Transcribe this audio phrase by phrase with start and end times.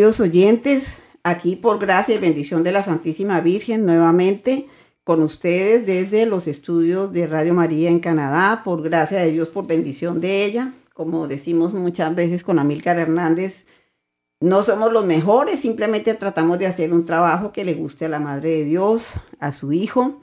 [0.00, 4.66] Queridos oyentes, aquí por gracia y bendición de la Santísima Virgen nuevamente
[5.04, 9.66] con ustedes desde los estudios de Radio María en Canadá, por gracia de Dios, por
[9.66, 10.72] bendición de ella.
[10.94, 13.66] Como decimos muchas veces con Amílcar Hernández,
[14.40, 18.20] no somos los mejores, simplemente tratamos de hacer un trabajo que le guste a la
[18.20, 20.22] Madre de Dios, a su Hijo.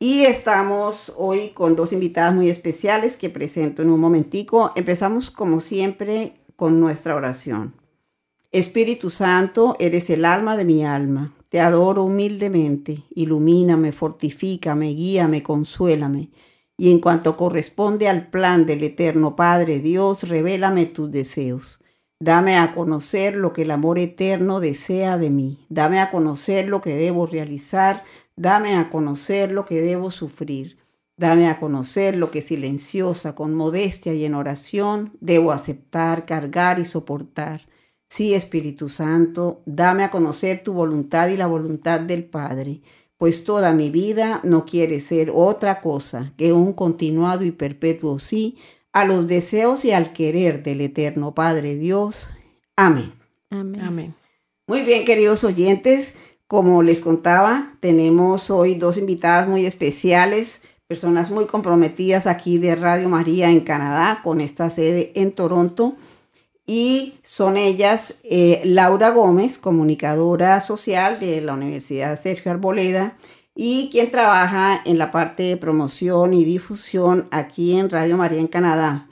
[0.00, 4.72] Y estamos hoy con dos invitadas muy especiales que presento en un momentico.
[4.74, 7.83] Empezamos como siempre con nuestra oración.
[8.54, 11.34] Espíritu Santo, eres el alma de mi alma.
[11.48, 13.02] Te adoro humildemente.
[13.12, 16.30] Ilumíname, fortifícame, guíame, consuélame.
[16.76, 21.80] Y en cuanto corresponde al plan del eterno Padre Dios, revélame tus deseos.
[22.20, 25.66] Dame a conocer lo que el amor eterno desea de mí.
[25.68, 28.04] Dame a conocer lo que debo realizar.
[28.36, 30.78] Dame a conocer lo que debo sufrir.
[31.16, 36.84] Dame a conocer lo que silenciosa, con modestia y en oración, debo aceptar, cargar y
[36.84, 37.66] soportar.
[38.08, 42.80] Sí, Espíritu Santo, dame a conocer tu voluntad y la voluntad del Padre,
[43.18, 48.56] pues toda mi vida no quiere ser otra cosa que un continuado y perpetuo sí
[48.92, 52.28] a los deseos y al querer del eterno Padre Dios.
[52.76, 53.12] Amén.
[53.50, 53.80] Amén.
[53.80, 54.14] Amén.
[54.66, 56.14] Muy bien, queridos oyentes,
[56.46, 63.08] como les contaba, tenemos hoy dos invitadas muy especiales, personas muy comprometidas aquí de Radio
[63.08, 65.96] María en Canadá, con esta sede en Toronto
[66.66, 73.16] y son ellas eh, Laura Gómez, comunicadora social de la Universidad Sergio Arboleda,
[73.54, 78.48] y quien trabaja en la parte de promoción y difusión aquí en Radio María en
[78.48, 79.08] Canadá.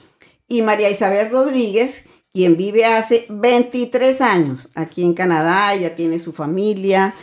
[0.47, 2.03] Y María Isabel Rodríguez,
[2.33, 7.15] quien vive hace 23 años aquí en Canadá, ella tiene su familia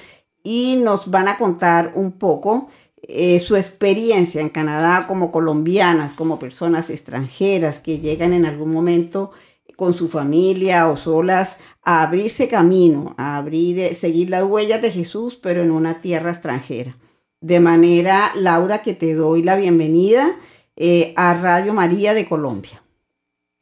[0.42, 2.68] y nos van a contar un poco
[3.02, 9.32] eh, su experiencia en Canadá como colombianas, como personas extranjeras que llegan en algún momento
[9.80, 14.90] con su familia o solas a abrirse camino, a abrir, eh, seguir las huellas de
[14.90, 16.98] Jesús, pero en una tierra extranjera.
[17.40, 20.36] De manera, Laura, que te doy la bienvenida
[20.76, 22.82] eh, a Radio María de Colombia.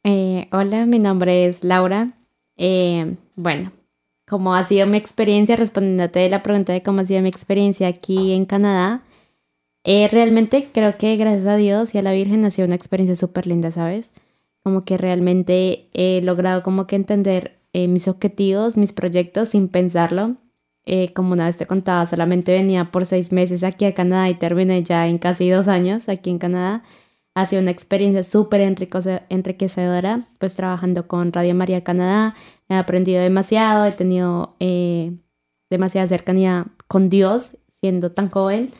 [0.02, 2.10] Eh, hola, mi nombre es Laura.
[3.36, 3.70] bueno,
[4.28, 8.32] como ha sido mi experiencia, respondiéndote la pregunta de cómo ha sido mi experiencia aquí
[8.32, 9.04] en Canadá,
[9.84, 13.46] realmente creo que gracias a Dios y a la Virgen ha sido una experiencia súper
[13.46, 14.10] linda, ¿sabes?
[14.68, 20.36] Como que realmente he logrado como que entender eh, mis objetivos, mis proyectos sin pensarlo.
[20.84, 24.34] Eh, como una vez te contaba, solamente venía por seis meses aquí a Canadá y
[24.34, 26.82] terminé ya en casi dos años aquí en Canadá.
[27.34, 32.34] Ha sido una experiencia súper enriquecedora, pues trabajando con Radio María Canadá.
[32.68, 35.12] He aprendido demasiado, he tenido eh,
[35.70, 38.70] demasiada cercanía con Dios siendo tan joven.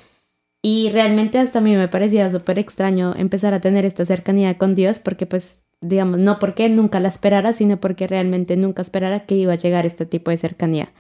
[0.63, 4.75] Y realmente hasta a mí me parecía súper extraño empezar a tener esta cercanía con
[4.75, 9.37] Dios porque pues digamos, no porque nunca la esperara, sino porque realmente nunca esperara que
[9.37, 10.93] iba a llegar este tipo de cercanía.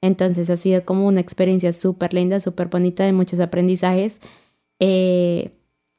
[0.00, 4.20] Entonces ha sido como una experiencia súper linda, súper bonita, de muchos aprendizajes.
[4.80, 5.52] Eh,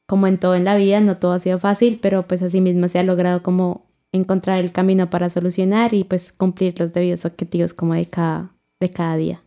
[0.06, 2.88] como en todo en la vida, no todo ha sido fácil, pero pues así mismo
[2.88, 7.74] se ha logrado como encontrar el camino para solucionar y pues cumplir los debidos objetivos
[7.74, 9.42] como de cada, de cada día.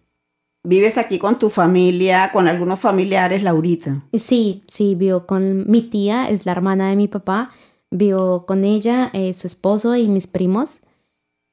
[0.63, 4.03] ¿Vives aquí con tu familia, con algunos familiares, Laurita?
[4.13, 7.51] Sí, sí, vivo con mi tía, es la hermana de mi papá,
[7.91, 10.79] Vivo con ella, eh, su esposo y mis primos.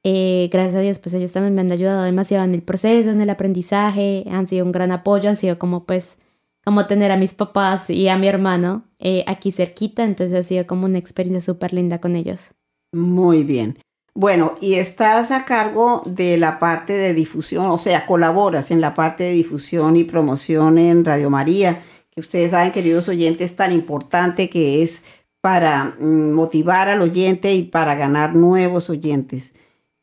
[0.03, 3.19] Eh, gracias a Dios, pues ellos también me han ayudado demasiado en el proceso, en
[3.19, 6.15] el aprendizaje, han sido un gran apoyo, han sido como pues,
[6.63, 10.65] como tener a mis papás y a mi hermano eh, aquí cerquita, entonces ha sido
[10.67, 12.51] como una experiencia súper linda con ellos.
[12.93, 13.79] Muy bien.
[14.13, 18.93] Bueno, y estás a cargo de la parte de difusión, o sea, colaboras en la
[18.93, 24.49] parte de difusión y promoción en Radio María, que ustedes saben, queridos oyentes, tan importante
[24.49, 25.03] que es
[25.41, 29.53] para mm, motivar al oyente y para ganar nuevos oyentes.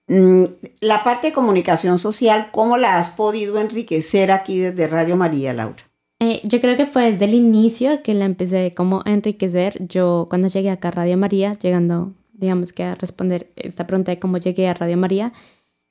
[0.06, 0.44] Mm,
[0.80, 5.84] la parte de comunicación social, ¿cómo la has podido enriquecer aquí desde Radio María, Laura?
[6.20, 9.76] Eh, yo creo que fue desde el inicio que la empecé como a enriquecer.
[9.86, 14.18] Yo cuando llegué acá a Radio María, llegando, digamos que a responder esta pregunta de
[14.18, 15.32] cómo llegué a Radio María,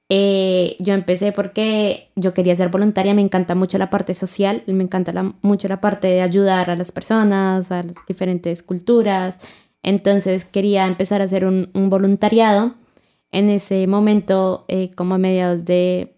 [0.10, 4.84] eh, yo empecé porque yo quería ser voluntaria, me encanta mucho la parte social, me
[4.84, 9.38] encanta mucho la parte de ayudar a las personas, a las diferentes culturas.
[9.82, 12.76] Entonces quería empezar a hacer un, voluntariado.
[13.32, 16.16] En ese momento, eh, como a mediados de,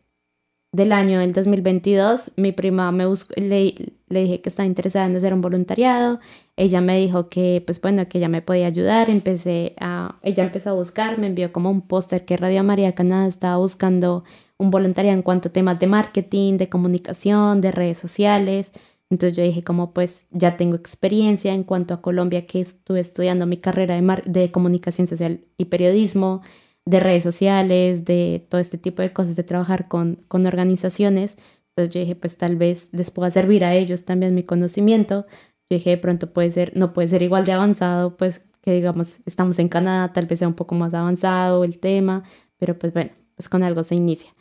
[0.72, 3.76] del año del 2022, mi prima me buscó, le,
[4.10, 6.20] le dije que estaba interesada en hacer un voluntariado.
[6.58, 9.10] Ella me dijo que, pues bueno, que ella me podía ayudar.
[9.10, 13.28] Empecé a, ella empezó a buscar, me envió como un póster que Radio María Canadá
[13.28, 14.24] estaba buscando
[14.58, 18.72] un voluntariado en cuanto a temas de marketing, de comunicación, de redes sociales.
[19.10, 23.46] Entonces yo dije como pues ya tengo experiencia en cuanto a Colombia que estuve estudiando
[23.46, 26.42] mi carrera de, de comunicación social y periodismo.
[26.86, 31.36] de redes sociales, de todo este tipo de cosas, de trabajar con, con organizaciones.
[31.70, 35.26] Entonces yo dije, pues tal vez les pueda servir a ellos también mi conocimiento.
[35.70, 39.18] Yo dije, de pronto puede ser, no puede ser igual de avanzado, pues que digamos,
[39.26, 42.24] estamos en Canadá, tal vez sea un poco más avanzado el tema,
[42.58, 44.32] pero pues bueno, pues con algo se inicia.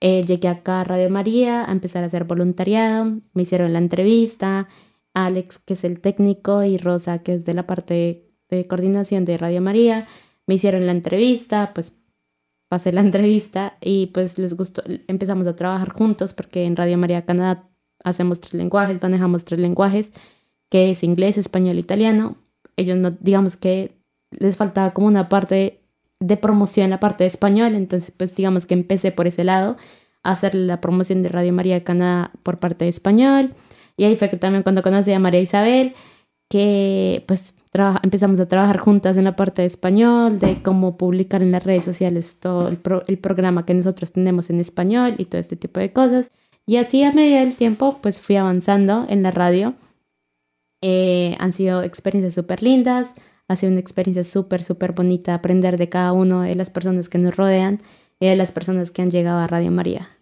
[0.00, 4.68] Eh, llegué acá a Radio María a empezar a hacer voluntariado, me hicieron la entrevista,
[5.14, 9.36] Alex, que es el técnico, y Rosa, que es de la parte de coordinación de
[9.38, 10.06] Radio María,
[10.46, 11.96] me hicieron la entrevista, pues
[12.68, 17.24] pasé la entrevista y pues les gustó, empezamos a trabajar juntos porque en Radio María
[17.24, 17.68] Canadá
[18.04, 20.12] hacemos tres lenguajes, manejamos tres lenguajes,
[20.70, 22.36] que es inglés, español, italiano.
[22.76, 23.96] Ellos no, digamos que
[24.30, 25.80] les faltaba como una parte
[26.20, 29.76] de promoción, la parte de español, entonces pues digamos que empecé por ese lado
[30.22, 33.54] a hacer la promoción de Radio María Canadá por parte de español
[33.98, 35.94] y ahí fue que también cuando conocí a María Isabel,
[36.48, 37.54] que pues
[38.02, 41.84] empezamos a trabajar juntas en la parte de español, de cómo publicar en las redes
[41.84, 42.78] sociales todo el,
[43.08, 46.30] el, programa que nosotros tenemos en español y todo este tipo de cosas.
[46.64, 49.74] Y así a medida del tiempo, pues fui avanzando en la radio.
[50.82, 53.12] Eh, han sido experiencias súper lindas,
[53.48, 57.18] ha sido una experiencia súper, súper bonita aprender de cada uno de las personas que
[57.18, 57.82] nos rodean
[58.20, 60.18] y de las personas que han llegado a Radio María.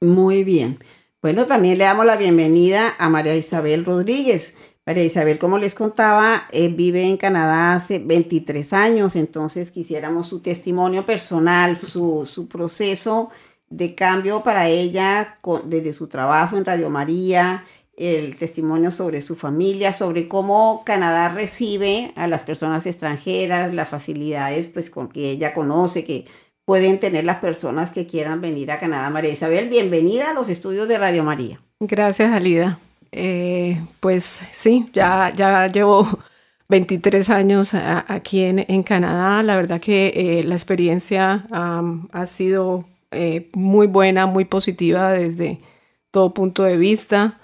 [0.00, 0.78] Muy bien.
[1.20, 4.54] Bueno, también le damos la bienvenida a María Isabel Rodríguez.
[4.86, 10.40] María Isabel, como les contaba, eh, vive en Canadá hace 23 años, entonces quisiéramos su
[10.40, 13.30] testimonio personal, su, su proceso
[13.68, 17.64] de cambio para ella desde su trabajo en Radio María,
[17.98, 24.68] el testimonio sobre su familia, sobre cómo Canadá recibe a las personas extranjeras, las facilidades
[24.68, 26.26] pues con que ella conoce que
[26.64, 29.10] pueden tener las personas que quieran venir a Canadá.
[29.10, 31.60] María Isabel, bienvenida a los estudios de Radio María.
[31.80, 32.78] Gracias, Alida.
[33.10, 36.06] Eh, pues sí, ya, ya llevo
[36.68, 39.42] 23 años aquí en, Canadá.
[39.42, 45.58] La verdad que eh, la experiencia ha sido eh, muy buena, muy positiva desde
[46.10, 47.38] todo punto de vista.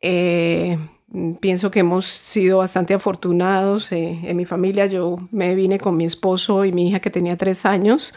[0.00, 3.92] Pienso que hemos sido bastante afortunados.
[3.92, 7.66] en mi familia yo me vine con mi esposo y mi hija que tenía tres
[7.66, 8.14] años.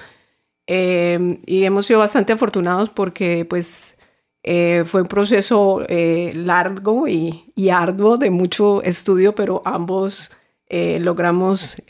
[0.68, 3.98] y hemos sido bastante afortunados porque pues
[4.44, 10.31] eh, fue un proceso eh, largo y, arduo de mucho estudio, pero ambos
[10.68, 11.81] eh, logramos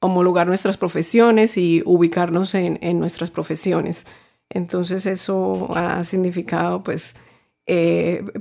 [0.00, 4.06] homologar nuestras profesiones y ubicarnos en, nuestras profesiones.
[4.50, 7.16] Entonces eso ha significado pues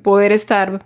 [0.02, 0.86] poder estar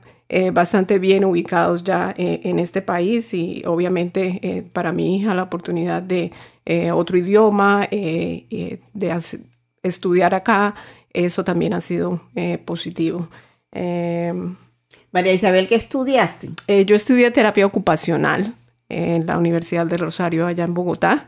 [0.54, 6.32] bastante bien ubicados ya en este país y obviamente para mi hija la oportunidad de
[6.94, 8.80] otro idioma, de
[9.84, 10.76] estudiar acá
[11.18, 13.28] eso también ha sido eh, positivo.
[13.72, 14.56] Em,
[15.12, 16.50] María Isabel, ¿qué estudiaste?
[16.68, 18.54] Eh, yo estudié terapia ocupacional
[18.88, 21.26] en la Universidad de Rosario, allá en Bogotá.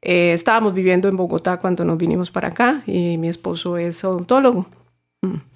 [0.00, 4.66] Eh, estábamos viviendo en Bogotá cuando nos vinimos para acá y mi esposo es odontólogo.
[5.22, 5.51] Mm.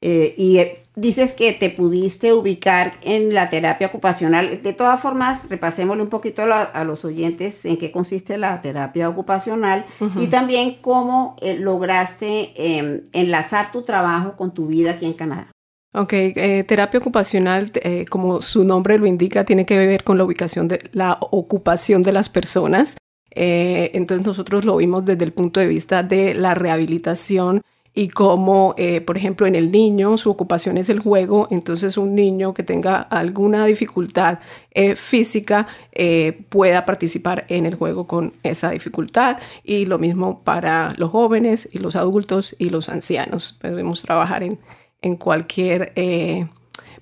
[0.00, 0.58] Y
[0.98, 4.62] dices que te pudiste ubicar en la terapia ocupacional.
[4.62, 9.84] De todas formas, repasémosle un poquito a, los oyentes en qué consiste la terapia ocupacional
[10.16, 15.48] y también cómo eh, lograste em, enlazar tu trabajo con tu vida aquí en Canadá.
[15.94, 20.24] Ok, eh, terapia ocupacional, eh, como su nombre lo indica, tiene que ver con la
[20.24, 22.96] ubicación de la ocupación de las personas.
[23.30, 27.62] entonces nosotros lo vimos desde el punto de vista de la rehabilitación
[27.94, 32.14] y como, eh, por ejemplo, en el niño su ocupación es el juego, entonces un
[32.14, 34.38] niño que tenga alguna dificultad
[34.70, 40.94] eh, física eh, pueda participar en el juego con esa dificultad y lo mismo para
[40.96, 43.58] los jóvenes y los adultos y los ancianos.
[43.60, 44.60] Podemos trabajar en,
[45.02, 45.92] en cualquier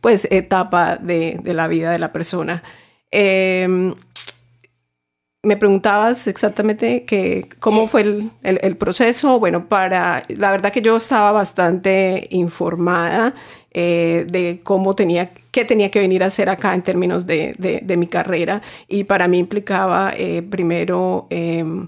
[0.00, 2.62] pues, etapa de, de, la vida de la persona.
[5.46, 9.38] Me preguntabas exactamente que, cómo fue el, el, proceso.
[9.38, 13.32] Bueno, para la verdad que yo estaba bastante informada
[13.70, 17.96] eh, de cómo tenía, qué tenía que venir a hacer acá en términos de, de,
[17.96, 18.60] mi carrera.
[18.88, 21.86] Y para mí implicaba eh, primero em,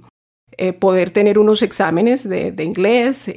[0.56, 3.28] eh, poder tener unos exámenes de, inglés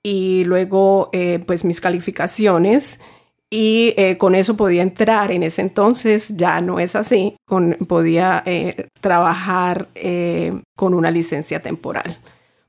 [0.00, 1.10] y luego
[1.44, 3.00] pues mis calificaciones
[3.50, 5.30] y eh, con eso podía entrar.
[5.32, 11.62] En ese entonces ya no es así, con, podía eh, trabajar eh, con una licencia
[11.62, 12.18] temporal.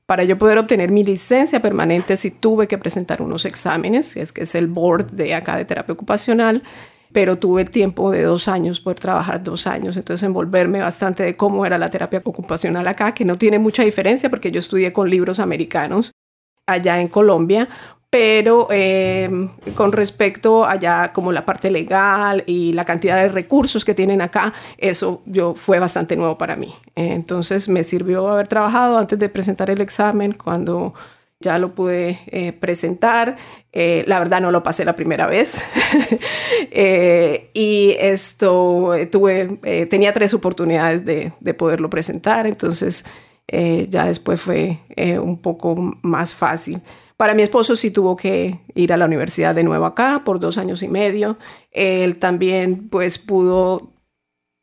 [0.06, 4.44] Para yo poder obtener mi licencia permanente, sí tuve que presentar unos exámenes, es que
[4.44, 6.62] es el board de acá de terapia ocupacional,
[7.12, 11.36] pero tuve el tiempo de dos años, poder trabajar dos años, entonces envolverme bastante de
[11.36, 15.10] cómo era la terapia ocupacional acá, que no tiene mucha diferencia porque yo estudié con
[15.10, 16.12] libros americanos
[16.66, 17.68] allá en Colombia,
[18.10, 23.94] pero em, con respecto allá como la parte legal y la cantidad de recursos que
[23.94, 26.74] tienen acá, eso yo fue bastante nuevo para mí.
[26.94, 30.94] Entonces me sirvió haber trabajado antes de presentar el examen cuando
[31.40, 33.36] ya lo pude eh, presentar.
[33.72, 35.64] Eh, la verdad no lo pasé la primera vez.
[36.70, 43.04] Eh, y esto tuve, tenía tres oportunidades de, de poderlo presentar, entonces
[43.46, 44.78] ya después fue
[45.20, 46.82] un poco más fácil.
[47.18, 50.56] Para mi esposo sí tuvo que ir a la universidad de nuevo acá por dos
[50.56, 51.36] años y medio.
[51.72, 53.92] Él también pues pudo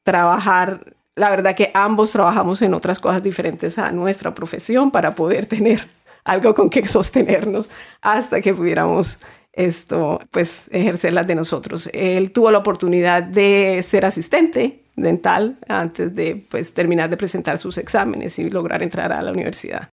[0.04, 0.96] trabajar.
[1.16, 5.90] La verdad que ambos trabajamos en otras cosas diferentes a nuestra profesión para poder tener
[6.24, 7.70] algo con que sostenernos
[8.02, 9.20] hasta que pudiéramos
[9.52, 11.90] esto, pues ejercer las de nosotros.
[11.92, 17.78] Él tuvo la oportunidad de ser asistente dental antes de pues terminar de presentar sus
[17.78, 19.90] exámenes y lograr entrar a la universidad.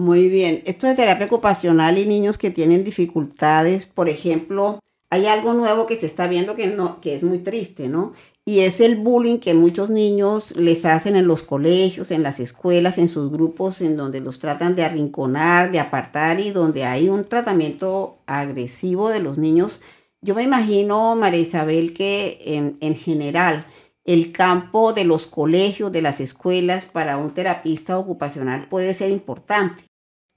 [0.00, 0.62] Muy bien.
[0.64, 4.80] Esto de terapia ocupacional y niños que tienen dificultades, por ejemplo,
[5.10, 8.14] hay algo nuevo que se está viendo que, no, que es muy triste, ¿no?
[8.46, 12.96] Y es el bullying que muchos niños les hacen en los colegios, en las escuelas,
[12.96, 17.26] en sus grupos, en donde los tratan de arrinconar, de apartar y donde hay un
[17.26, 19.82] tratamiento agresivo de los niños.
[20.22, 23.66] Yo me imagino, María Isabel, que en, en general
[24.06, 29.89] el campo de los colegios, de las escuelas para un terapista ocupacional puede ser importante.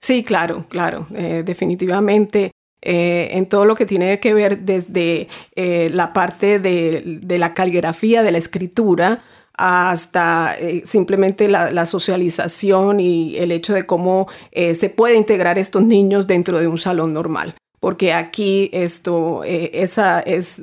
[0.03, 2.51] Sí, claro, claro, eh, definitivamente.
[2.81, 8.21] Eh, en todo lo que tiene que ver desde eh, la parte de, la caligrafía,
[8.21, 15.57] de la escritura, hasta simplemente la, socialización y el hecho de cómo se puede integrar
[15.57, 17.55] estos niños dentro de un salón normal.
[17.79, 20.61] Porque aquí esto, esa es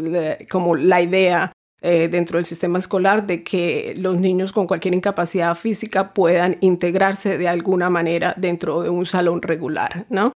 [0.50, 5.54] como la idea eh, dentro del sistema escolar de que los niños con cualquier incapacidad
[5.54, 10.32] física puedan integrarse de alguna manera dentro de un salón regular, ¿no?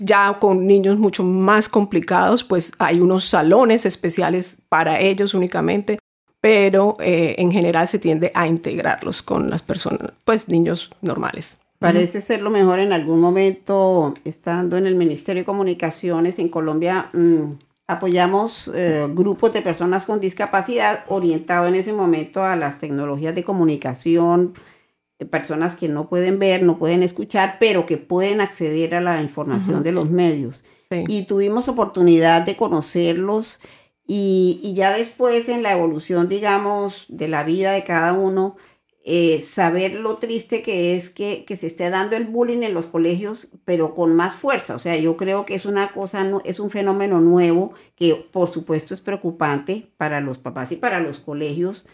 [0.00, 5.98] ya con niños mucho más complicados, pues hay unos salones especiales para ellos únicamente,
[6.40, 11.58] pero eh, en general se tiende a integrarlos con las personas, pues niños normales.
[11.78, 17.10] Parece ser lo mejor en algún momento, estando en el Ministerio de Comunicaciones en Colombia,
[17.12, 17.50] mm,
[17.86, 23.44] Apoyamos eh, grupos de personas con discapacidad orientados en ese momento a las tecnologías de
[23.44, 24.54] comunicación,
[25.18, 29.20] eh, personas que no pueden ver, no pueden escuchar, pero que pueden acceder a la
[29.20, 30.64] información de los medios.
[30.90, 33.60] Y tuvimos oportunidad de conocerlos
[34.06, 38.56] y, y, ya después en la evolución, digamos, de la vida de cada uno,
[39.06, 43.48] eh, saber lo triste que es que, se esté dando el bullying en los colegios,
[43.66, 44.74] pero con más fuerza.
[44.74, 48.94] O sea, yo creo que es una cosa, es un fenómeno nuevo que por supuesto
[48.94, 51.84] es preocupante para los papás y para los colegios.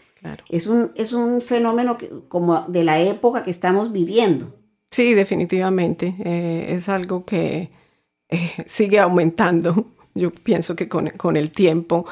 [0.47, 1.97] Es, un, es un fenómeno
[2.29, 4.55] como de la época que estamos viviendo.
[4.89, 6.15] Sí, definitivamente.
[6.23, 7.71] Eh, es algo que
[8.29, 9.87] eh, sigue aumentando.
[10.15, 12.05] Yo pienso que con, con el tiempo,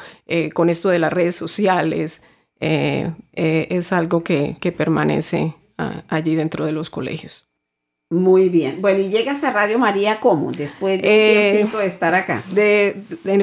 [0.54, 2.22] con esto de las redes sociales,
[2.60, 7.46] eh, eh, es algo que, permanece ah, allí dentro de los colegios.
[8.12, 8.82] Muy bien.
[8.82, 10.52] Bueno, ¿y llegas a Radio María cómo?
[10.52, 12.44] Después de, eh, estar acá.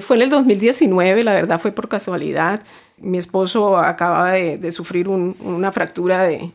[0.00, 2.62] fue en el 2019, la verdad fue por casualidad.
[2.98, 6.50] Mi esposo acaba de, sufrir una fractura de,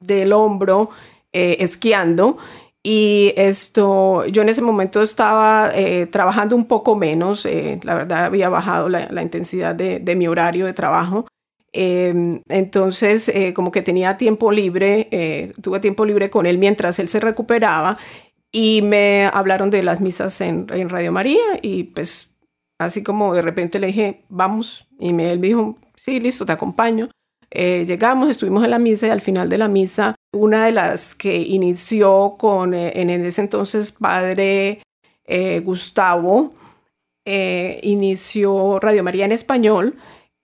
[0.00, 0.90] del hombro
[1.32, 2.38] esquiando
[2.82, 5.70] y esto, yo en ese momento estaba
[6.10, 7.46] trabajando un poco menos,
[7.84, 11.26] la verdad había bajado la, intensidad de, de, mi horario de trabajo
[11.72, 16.98] Em, entonces, eh, como que tenía tiempo libre, eh, tuve tiempo libre con él mientras
[16.98, 17.98] él se recuperaba
[18.50, 22.34] y me hablaron de las misas en, Radio María y pues
[22.78, 26.52] así como de repente le dije, vamos, y me, él me dijo, sí, listo, te
[26.52, 27.10] acompaño.
[27.50, 31.14] Eh, llegamos, estuvimos en la misa y al final de la misa, una de las
[31.14, 34.82] que inició con, en ese entonces, padre
[35.62, 36.52] Gustavo,
[37.26, 39.96] inició Radio María en español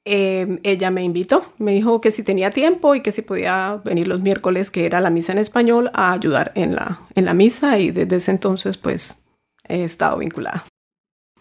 [0.06, 4.06] Em, ella me invitó, me dijo que si tenía tiempo y que si podía venir
[4.06, 7.78] los miércoles, que era la misa en español, a ayudar en la, en la misa
[7.78, 9.18] y desde ese entonces pues
[9.66, 10.66] he estado vinculada.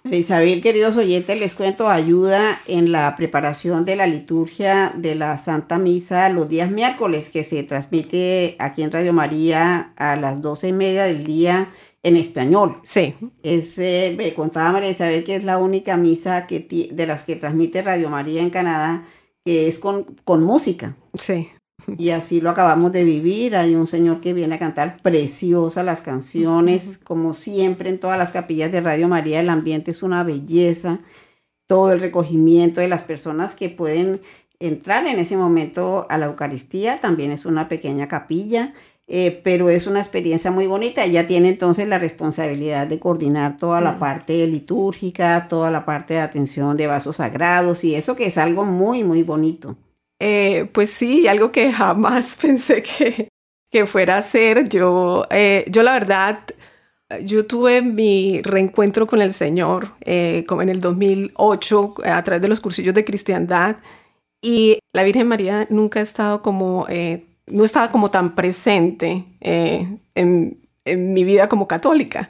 [0.10, 5.78] Isabel, queridos oyentes, les cuento ayuda en la preparación de la liturgia de la Santa
[5.78, 10.74] Misa los días miércoles que se transmite aquí en Radio María a las doce y
[10.74, 11.70] media del día
[12.04, 12.78] en español.
[12.84, 13.16] Sí.
[13.42, 16.60] Es, eh, me contaba María Isabel que es la única misa que
[16.92, 19.06] de las que transmite Radio María en Canadá
[19.46, 20.96] que es con, con música.
[21.14, 21.50] Sí.
[21.98, 23.56] Y así lo acabamos de vivir.
[23.56, 28.32] Hay un señor que viene a cantar preciosas las canciones, como siempre en todas las
[28.32, 29.40] capillas de Radio María.
[29.40, 31.00] El ambiente es una belleza.
[31.68, 34.22] Todo el recogimiento de las personas que pueden
[34.60, 38.74] entrar en ese momento a la Eucaristía también es una pequeña capilla
[39.08, 41.04] eh, pero es una experiencia muy bonita.
[41.04, 46.22] Ella tiene entonces la responsabilidad de coordinar toda la parte litúrgica, toda la parte de
[46.22, 49.76] atención de vasos sagrados y eso que es algo muy, muy bonito.
[50.20, 53.28] Eh, pues sí, algo que jamás pensé que,
[53.70, 54.70] que fuera a ser.
[54.70, 56.40] Yo, eh, yo la verdad,
[57.24, 59.90] yo tuve mi reencuentro con el Señor
[60.48, 63.76] como en el 2008 a través de los cursillos de cristiandad
[64.42, 66.88] y la Virgen María nunca ha estado como
[67.54, 72.30] no estaba como tan presente eh, en, mi vida como católica.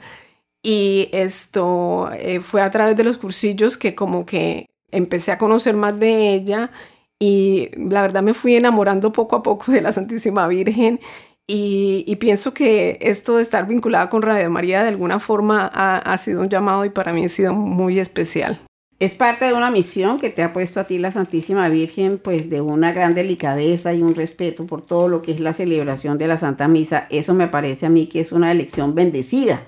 [0.62, 5.74] Y esto eh, fue a través de los cursillos que como que empecé a conocer
[5.74, 6.70] más de ella
[7.18, 11.00] y la verdad me fui enamorando poco a poco de la Santísima Virgen
[11.46, 16.40] y, pienso que esto de estar vinculada con Radio María de alguna forma ha sido
[16.42, 18.60] un llamado y para mí ha sido muy especial.
[19.04, 22.48] Es parte de una misión que te ha puesto a ti la Santísima Virgen, pues
[22.48, 26.26] de una gran delicadeza y un respeto por todo lo que es la celebración de
[26.26, 27.06] la Santa Misa.
[27.10, 29.66] Eso me parece a mí que es una elección bendecida.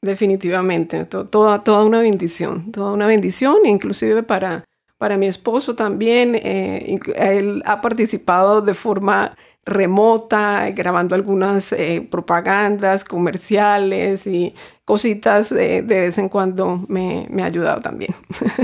[0.00, 4.62] Definitivamente, toda, toda una bendición, toda una bendición, inclusive para,
[4.98, 6.34] para mi esposo también.
[6.34, 15.82] Eh, él ha participado de forma remota, grabando algunas eh, propagandas comerciales y cositas de
[15.82, 18.14] vez en cuando me, me ha ayudado también.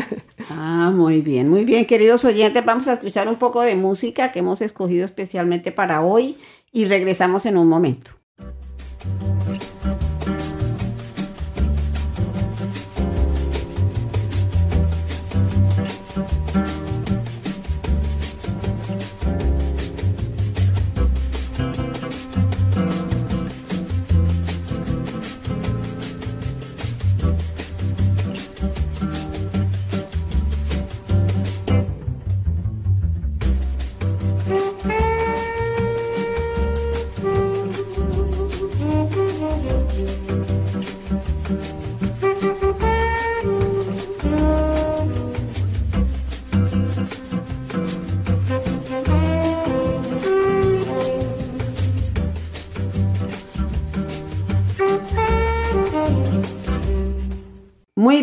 [0.50, 4.38] ah, muy bien, muy bien, queridos oyentes, vamos a escuchar un poco de música que
[4.38, 6.38] hemos escogido especialmente para hoy
[6.70, 8.12] y regresamos en un momento.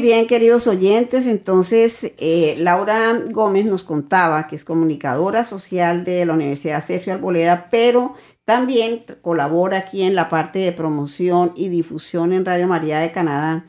[0.02, 6.34] Bien, queridos oyentes, entonces eh, Laura Gómez nos contaba que es comunicadora social de la
[6.34, 8.14] Universidad Sergio Arboleda, pero
[8.46, 13.66] también colabora aquí en la parte de promoción y difusión en Radio María de Canadá.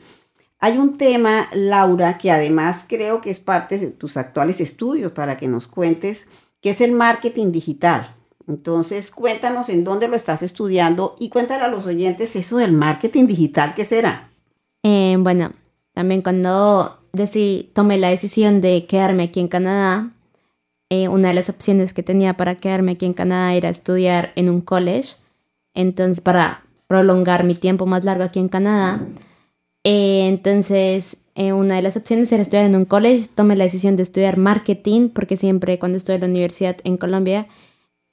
[0.59, 5.35] Hay un tema, Laura, que además creo que es parte de tus actuales estudios para
[5.35, 6.27] que nos cuentes,
[6.61, 8.15] que es el marketing digital.
[8.47, 13.27] Entonces, cuéntanos en dónde lo estás estudiando y cuéntale a los oyentes eso del marketing
[13.27, 14.31] digital, ¿qué será?
[14.83, 15.51] Eh, bueno,
[15.93, 20.11] también cuando decidí, tomé la decisión de quedarme aquí en Canadá,
[20.91, 24.49] eh, una de las opciones que tenía para quedarme aquí en Canadá era estudiar en
[24.49, 25.15] un college.
[25.73, 29.07] Entonces, para prolongar mi tiempo más largo aquí en Canadá.
[29.85, 33.29] Eh, entonces, eh, una de las opciones era estudiar en un college.
[33.33, 37.47] Tomé la decisión de estudiar marketing porque siempre cuando estuve en la universidad en Colombia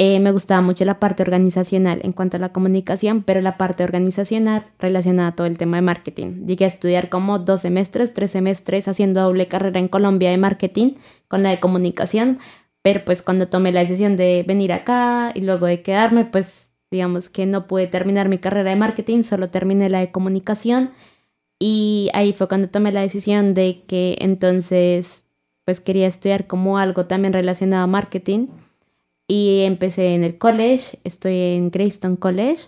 [0.01, 3.83] eh, me gustaba mucho la parte organizacional en cuanto a la comunicación, pero la parte
[3.83, 6.47] organizacional relacionada a todo el tema de marketing.
[6.47, 10.95] Llegué a estudiar como dos semestres, tres semestres haciendo doble carrera en Colombia de marketing
[11.27, 12.39] con la de comunicación,
[12.83, 17.29] pero pues cuando tomé la decisión de venir acá y luego de quedarme, pues digamos
[17.29, 20.93] que no pude terminar mi carrera de marketing, solo terminé la de comunicación
[21.59, 25.27] y ahí fue cuando tomé la decisión de que entonces
[25.65, 28.47] pues quería estudiar como algo también relacionado a marketing
[29.29, 32.65] y empecé en el college, estoy en Greystone College,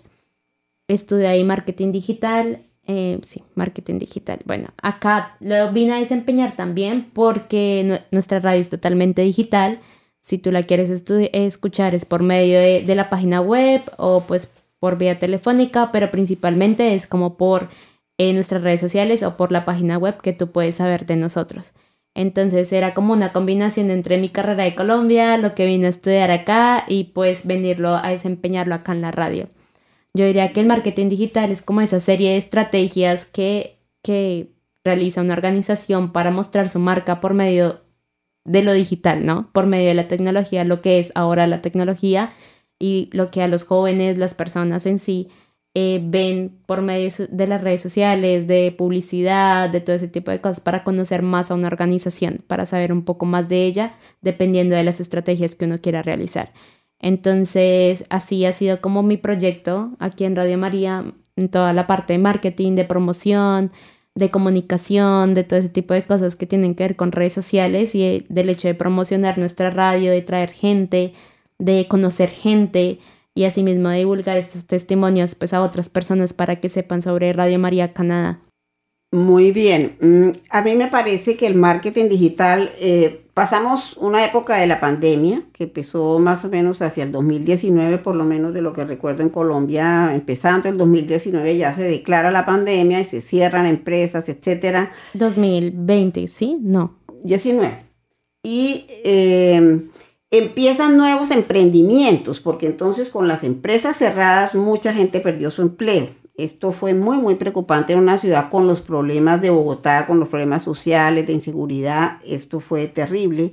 [0.87, 4.39] estudié ahí marketing digital, eh, sí, marketing digital.
[4.45, 9.79] Bueno, acá lo vine a desempeñar también porque nuestra radio es totalmente digital.
[10.19, 14.97] Si tú la quieres escuchar es por medio de, la página web o pues por
[14.99, 17.69] vía telefónica, pero principalmente es como por
[18.19, 21.73] nuestras redes sociales o por la página web que tú puedes saber de nosotros.
[22.13, 26.31] Entonces era como una combinación entre mi carrera de Colombia, lo que vine a estudiar
[26.31, 29.49] acá y pues venirlo a desempeñarlo acá en la radio.
[30.13, 34.51] Yo diría que el marketing digital es como esa serie de estrategias que, que
[34.83, 37.81] realiza una organización para mostrar su marca por medio
[38.43, 39.49] de lo digital, ¿no?
[39.53, 42.33] Por medio de la tecnología, lo que es ahora la tecnología
[42.79, 45.29] y lo que a los jóvenes, las personas en sí,
[45.73, 50.41] eh, ven por medio de las redes sociales, de publicidad, de todo ese tipo de
[50.41, 54.75] cosas para conocer más a una organización, para saber un poco más de ella, dependiendo
[54.75, 56.51] de las estrategias que uno quiera realizar.
[56.99, 61.05] Entonces, así ha sido como mi proyecto aquí en Radio María,
[61.35, 63.71] en toda la parte de marketing, de promoción,
[64.13, 67.95] de comunicación, de todo ese tipo de cosas que tienen que ver con redes sociales
[67.95, 71.13] y del hecho de promocionar nuestra radio, de traer gente,
[71.59, 72.99] de conocer gente,
[73.35, 77.93] y asimismo divulgar estos testimonios pues a otras personas para que sepan sobre Radio María
[77.93, 78.41] Canadá.
[79.13, 79.97] Muy bien.
[79.99, 84.79] Mm, a mí me parece que el marketing digital, eh, pasamos una época de la
[84.79, 88.85] pandemia que empezó más o menos hacia el 2019, por lo menos de lo que
[88.85, 94.29] recuerdo en Colombia, empezando el 2019 ya se declara la pandemia y se cierran empresas,
[94.29, 94.93] etcétera.
[95.13, 96.57] 2020, ¿sí?
[96.61, 96.97] No.
[97.23, 97.69] 19.
[98.43, 99.89] Y eh,
[100.31, 106.09] empiezan nuevos emprendimientos, porque entonces con las empresas cerradas mucha gente perdió su empleo.
[106.35, 110.29] Esto fue muy, muy preocupante en una ciudad con los problemas de Bogotá, con los
[110.29, 112.17] problemas sociales, de inseguridad.
[112.25, 113.51] Esto fue terrible.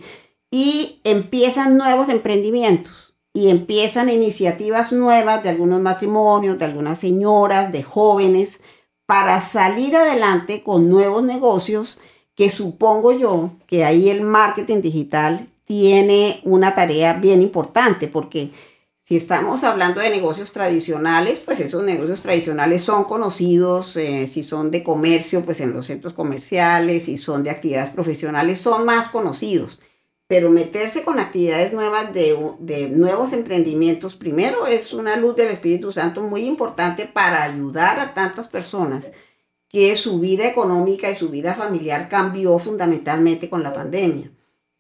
[0.50, 7.82] Y empiezan nuevos emprendimientos y empiezan iniciativas nuevas de algunos matrimonios, de algunas señoras, de
[7.82, 8.60] jóvenes,
[9.04, 11.98] para salir adelante con nuevos negocios
[12.34, 18.50] que supongo yo que ahí el marketing digital tiene una tarea bien importante porque
[19.04, 24.70] si estamos hablando de negocios tradicionales, pues esos negocios tradicionales son conocidos, eh, si son
[24.70, 29.80] de comercio, pues en los centros comerciales, si son de actividades profesionales, son más conocidos.
[30.26, 35.92] Pero meterse con actividades nuevas de, de nuevos emprendimientos, primero es una luz del Espíritu
[35.92, 39.10] Santo muy importante para ayudar a tantas personas
[39.68, 44.30] que su vida económica y su vida familiar cambió fundamentalmente con la pandemia.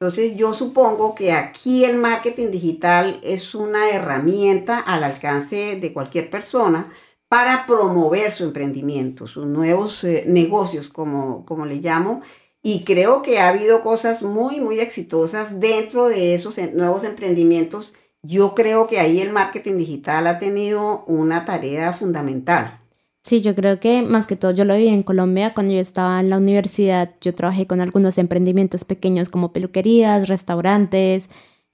[0.00, 6.30] Entonces yo supongo que aquí el marketing digital es una herramienta al alcance de cualquier
[6.30, 6.92] persona
[7.28, 12.22] para promover su emprendimiento, sus nuevos eh, negocios, como, como le llamo.
[12.62, 17.92] Y creo que ha habido cosas muy, muy exitosas dentro de esos nuevos emprendimientos.
[18.22, 22.80] Yo creo que ahí el marketing digital ha tenido una tarea fundamental.
[23.28, 26.18] Sí, yo creo que más que todo yo lo vi en Colombia cuando yo estaba
[26.18, 27.10] en la universidad.
[27.20, 31.28] Yo trabajé con algunos emprendimientos pequeños como peluquerías, restaurantes,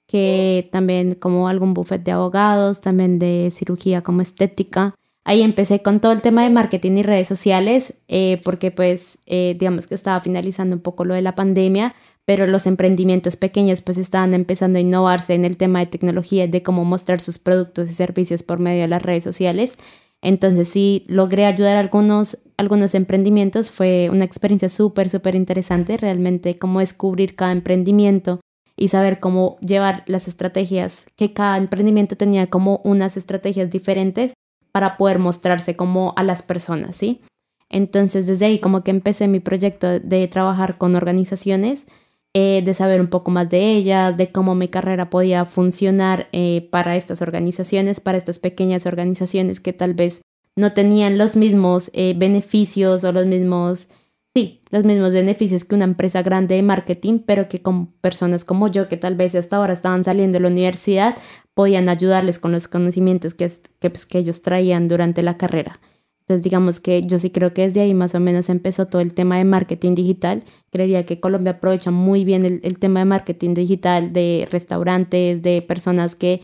[0.09, 4.97] que también como algún buffet de abogados, también de cirugía como estética.
[5.23, 9.55] Ahí empecé con todo el tema de marketing y redes sociales, eh, porque pues eh,
[9.57, 13.97] digamos que estaba finalizando un poco lo de la pandemia, pero los emprendimientos pequeños pues
[13.97, 17.95] estaban empezando a innovarse en el tema de tecnología, de cómo mostrar sus productos y
[17.95, 19.79] servicios por medio de las redes sociales.
[20.25, 23.71] Entonces sí logré ayudar a algunos, algunos emprendimientos.
[23.71, 28.41] Fue una experiencia súper, súper interesante, realmente cómo descubrir cada emprendimiento
[28.75, 34.33] y saber cómo llevar las estrategias, que cada emprendimiento tenía como unas estrategias diferentes
[34.73, 37.21] para poder mostrarse como a las personas, ¿sí?
[37.69, 41.87] Entonces desde ahí como que empecé mi proyecto de trabajar con organizaciones
[42.37, 46.68] eh, de saber un poco más de ella, de cómo mi carrera podía funcionar eh,
[46.73, 50.20] para estas organizaciones, para estas pequeñas organizaciones que tal vez
[50.57, 53.88] no tenían los mismos eh, beneficios o los mismos,
[54.35, 58.66] sí, los mismos beneficios que una empresa grande de marketing, pero que con personas como
[58.66, 61.16] yo, que tal vez hasta ahora estaban saliendo de la universidad,
[61.55, 65.79] podían ayudarles con los conocimientos que, que, pues, que ellos traían durante la carrera.
[66.27, 69.13] Entonces, digamos que yo sí creo que desde ahí más o menos empezó todo el
[69.13, 70.45] tema de marketing digital.
[70.71, 76.15] Creería que Colombia aprovecha muy bien el, tema de marketing digital de restaurantes, de personas
[76.15, 76.43] que,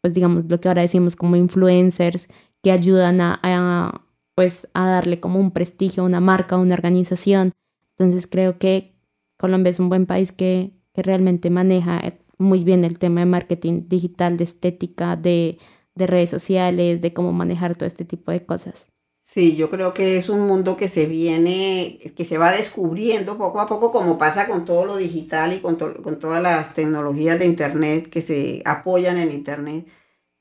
[0.00, 2.28] pues digamos, lo que ahora decimos como influencers,
[2.60, 7.52] que ayudan a, pues, a darle como un prestigio a una marca, a una organización.
[7.98, 8.94] Entonces, creo que
[9.38, 12.02] Colombia es un buen país que, que realmente maneja
[12.36, 15.58] muy bien el tema de marketing digital, de estética, de,
[15.94, 18.88] de redes sociales, de cómo manejar todo este tipo de cosas.
[19.32, 23.60] Sí, yo creo que es un mundo que se viene, que se va descubriendo poco
[23.60, 27.46] a poco, como pasa con todo lo digital y con, con todas las tecnologías de
[27.46, 29.86] Internet que se apoyan en Internet,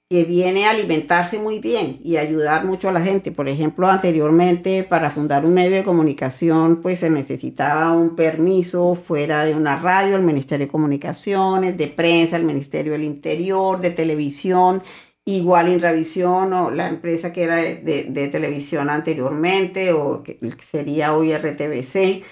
[0.09, 3.31] que viene a alimentarse muy bien y ayudar mucho a la gente.
[3.31, 9.45] Por ejemplo, anteriormente para fundar un medio de comunicación, pues se necesitaba un permiso fuera
[9.45, 14.81] de una radio, el Ministerio de Comunicaciones, de prensa, el Ministerio del Interior, de televisión
[15.25, 22.23] igual Inravisión o la empresa que era de, televisión anteriormente o que sería hoy RTBC,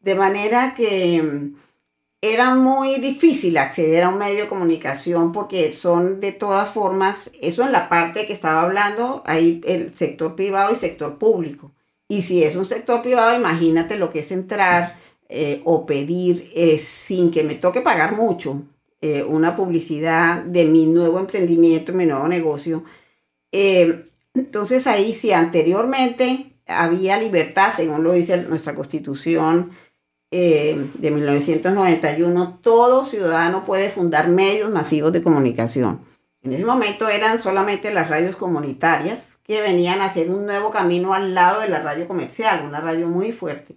[0.00, 1.56] de manera que mm,
[2.22, 7.62] era muy difícil acceder a un medio de comunicación porque son de todas formas, eso
[7.64, 11.72] en la parte que estaba hablando, hay el sector privado y sector público.
[12.08, 14.96] Y si es un sector privado, imagínate lo que es entrar
[15.28, 18.62] eh, o pedir eh, sin que me toque pagar mucho
[19.00, 22.84] eh, una publicidad de mi nuevo emprendimiento, mi nuevo negocio.
[23.52, 29.70] Eh, entonces ahí si anteriormente había libertad, según lo dice nuestra constitución
[30.30, 36.00] eh, de 1991, todo ciudadano puede fundar medios masivos de comunicación.
[36.42, 41.12] En ese momento eran solamente las radios comunitarias que venían a hacer un nuevo camino
[41.12, 43.76] al lado de la radio comercial, una radio muy fuerte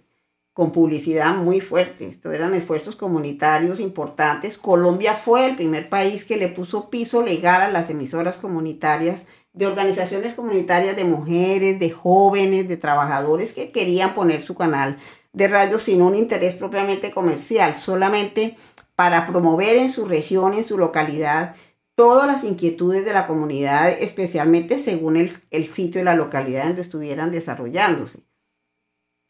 [0.60, 2.06] con publicidad muy fuerte.
[2.06, 4.58] Esto eran esfuerzos comunitarios importantes.
[4.58, 9.66] Colombia fue el primer país que le puso piso legal a las emisoras comunitarias de
[9.66, 14.98] organizaciones comunitarias de mujeres, de jóvenes, de trabajadores que querían poner su canal
[15.32, 18.58] de radio sin un interés propiamente comercial, solamente
[18.94, 21.54] para promover en su región, en su localidad,
[21.94, 26.82] todas las inquietudes de la comunidad, especialmente según el, el sitio y la localidad donde
[26.82, 28.24] estuvieran desarrollándose.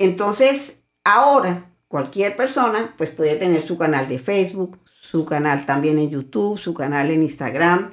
[0.01, 6.11] Entonces, ahora cualquier persona pues puede tener su canal de Facebook, su canal también en
[6.11, 7.91] YouTube, su canal en Instagram,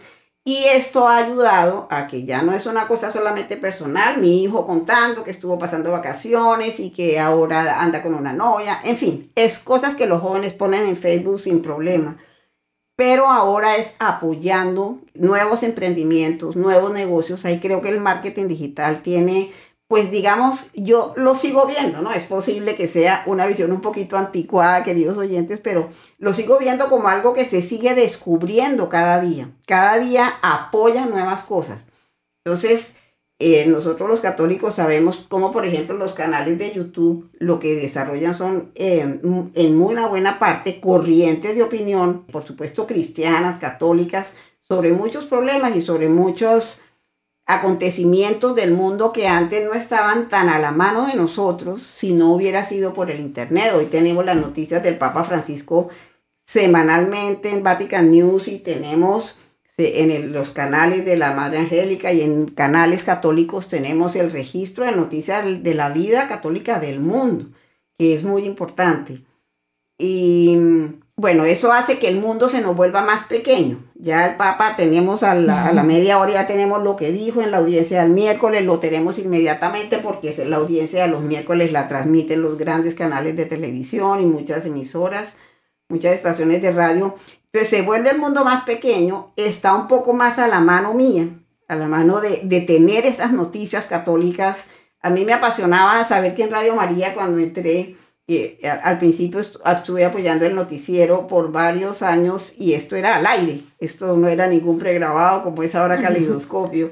[0.47, 4.65] y esto ha ayudado a que ya no es una cosa solamente personal, mi hijo
[4.65, 9.59] contando que estuvo pasando vacaciones y que ahora anda con una novia, en fin, es
[9.59, 12.15] cosas que los jóvenes ponen en Facebook sin problema.
[12.95, 17.43] Pero ahora es apoyando nuevos emprendimientos, nuevos negocios.
[17.43, 19.51] Ahí creo que el marketing digital tiene
[19.88, 22.12] pues digamos, yo lo sigo viendo, ¿no?
[22.12, 26.89] Es posible que sea una visión un poquito anticuada, queridos oyentes, pero lo sigo viendo
[26.89, 29.52] como algo que se sigue descubriendo cada día.
[29.65, 31.86] Cada día apoya nuevas cosas.
[32.43, 32.91] Entonces,
[33.39, 38.34] eh, nosotros los católicos sabemos cómo, por ejemplo, los canales de YouTube lo que desarrollan
[38.34, 39.19] son eh,
[39.54, 44.34] en una buena parte corrientes de opinión, por supuesto cristianas, católicas,
[44.67, 46.82] sobre muchos problemas y sobre muchos
[47.47, 52.33] acontecimientos del mundo que antes no estaban tan a la mano de nosotros si no
[52.33, 53.73] hubiera sido por el Internet.
[53.73, 55.89] Hoy tenemos las noticias del Papa Francisco
[56.45, 59.38] semanalmente en Vatican News y tenemos
[59.77, 64.91] en los canales de la Madre Angélica y en canales católicos tenemos el registro de
[64.91, 67.45] noticias de la vida católica del mundo,
[67.97, 69.23] que es muy importante.
[69.99, 70.57] Y
[71.19, 73.84] bueno, eso hace que el mundo se nos vuelva más pequeño.
[73.95, 77.58] Ya el Papa tenemos a la, media hora, ya tenemos lo que dijo en la
[77.58, 82.60] audiencia del miércoles, lo tenemos inmediatamente porque la audiencia de los miércoles la transmiten los
[82.60, 85.34] grandes canales de televisión y muchas emisoras,
[85.89, 87.15] muchas estaciones de radio.
[87.45, 91.30] Entonces se vuelve el mundo más pequeño, está un poco más a la mano mía,
[91.67, 94.60] a la mano de, de tener esas noticias católicas.
[95.01, 97.95] A mí me apasionaba saber que en Radio María cuando entré
[98.83, 104.17] al principio estuve apoyando el noticiero por varios años y esto era al aire, esto
[104.17, 106.91] no era ningún pregrabado como es ahora Caleidoscopio.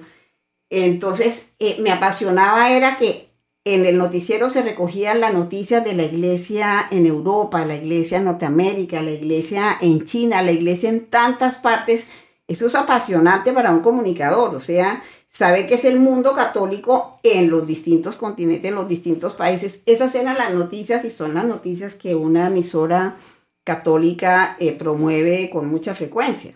[0.69, 3.30] Entonces eh, me apasionaba era que
[3.65, 8.26] en el noticiero se recogían las noticias de la iglesia en Europa, la iglesia en
[8.26, 12.08] Norteamérica, la iglesia en China, la iglesia en tantas partes.
[12.48, 15.04] Eso es apasionante para un comunicador, o sea,
[15.36, 19.82] saber que es el mundo católico en los distintos continentes, en los distintos países.
[19.86, 23.17] Esas eran las noticias y son las noticias que una emisora
[23.65, 26.54] católica eh, promueve con mucha frecuencia,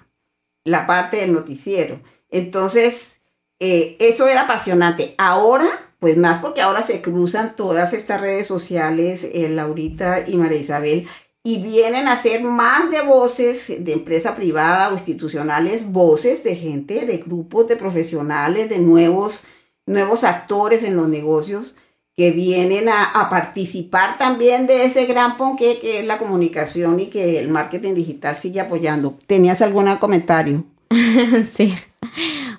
[0.64, 2.00] la parte del noticiero.
[2.30, 3.18] Entonces,
[3.60, 5.14] eh, eso era apasionante.
[5.18, 5.68] Ahora,
[6.00, 11.06] pues más porque ahora se cruzan todas estas redes sociales, eh, Laurita y María Isabel,
[11.50, 17.08] y vienen a ser más de voces de empresa privada o institucionales, voces de gente,
[17.08, 19.42] de grupos de profesionales, de nuevos,
[19.88, 21.76] nuevos actores en los negocios
[22.16, 27.40] que vienen a, participar también de ese gran ponque que es la comunicación y que
[27.40, 29.18] el marketing digital sigue apoyando.
[29.26, 30.66] ¿Tenías algún comentario?
[31.52, 31.74] sí,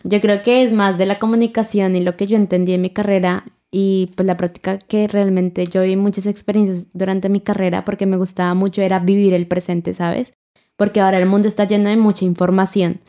[0.02, 2.90] yo creo que es más de la comunicación y lo que yo entendí en mi
[2.90, 8.06] carrera y pues la práctica que realmente yo vi muchas experiencias durante mi carrera porque
[8.06, 10.32] me gustaba mucho era vivir el presente, ¿sabes?
[10.76, 13.00] Porque ahora el mundo está lleno de mucha información,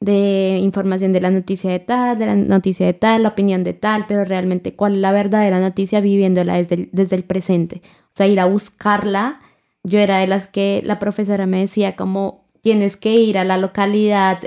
[0.00, 3.72] de información de la noticia de tal, de la noticia de tal, la opinión de
[3.72, 7.80] tal, pero realmente cuál es la verdadera noticia viviéndola desde el, desde el presente.
[8.06, 9.40] O sea, ir a buscarla.
[9.84, 13.56] Yo era de las que la profesora me decía como tienes que ir a la
[13.56, 14.40] localidad,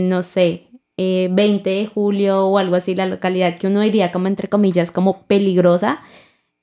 [0.00, 0.69] no sé,
[1.30, 4.90] 20 eh, de julio o algo así, la localidad que uno iría como entre comillas
[4.90, 6.00] como peligrosa